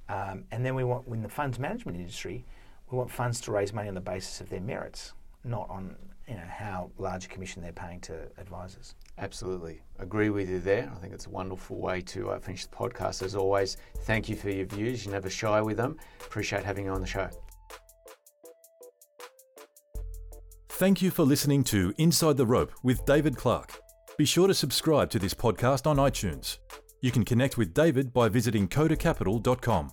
Um, 0.08 0.44
and 0.50 0.64
then 0.64 0.74
we 0.74 0.84
want, 0.84 1.06
in 1.08 1.22
the 1.22 1.28
funds 1.28 1.58
management 1.58 1.98
industry, 1.98 2.44
we 2.90 2.96
want 2.96 3.10
funds 3.10 3.40
to 3.42 3.52
raise 3.52 3.72
money 3.72 3.88
on 3.88 3.94
the 3.94 4.00
basis 4.00 4.40
of 4.40 4.48
their 4.48 4.60
merits, 4.60 5.12
not 5.44 5.68
on 5.68 5.96
you 6.26 6.34
know 6.34 6.46
how 6.46 6.90
large 6.98 7.24
a 7.24 7.28
commission 7.28 7.62
they're 7.62 7.72
paying 7.72 8.00
to 8.00 8.28
advisors. 8.38 8.94
Absolutely. 9.16 9.80
Agree 9.98 10.28
with 10.28 10.48
you 10.48 10.60
there. 10.60 10.92
I 10.94 10.98
think 11.00 11.14
it's 11.14 11.26
a 11.26 11.30
wonderful 11.30 11.78
way 11.78 12.02
to 12.02 12.30
uh, 12.30 12.38
finish 12.38 12.66
the 12.66 12.76
podcast. 12.76 13.22
As 13.22 13.34
always, 13.34 13.78
thank 14.00 14.28
you 14.28 14.36
for 14.36 14.50
your 14.50 14.66
views. 14.66 15.04
You're 15.04 15.14
never 15.14 15.30
shy 15.30 15.60
with 15.62 15.78
them. 15.78 15.96
Appreciate 16.20 16.64
having 16.64 16.84
you 16.84 16.92
on 16.92 17.00
the 17.00 17.06
show. 17.06 17.30
Thank 20.68 21.02
you 21.02 21.10
for 21.10 21.24
listening 21.24 21.64
to 21.64 21.92
Inside 21.98 22.36
the 22.36 22.46
Rope 22.46 22.72
with 22.84 23.04
David 23.04 23.36
Clark. 23.36 23.80
Be 24.16 24.24
sure 24.24 24.46
to 24.46 24.54
subscribe 24.54 25.10
to 25.10 25.18
this 25.18 25.34
podcast 25.34 25.86
on 25.86 25.96
iTunes. 25.96 26.58
You 27.00 27.10
can 27.10 27.24
connect 27.24 27.56
with 27.56 27.74
David 27.74 28.12
by 28.12 28.28
visiting 28.28 28.68
codacapital.com. 28.68 29.92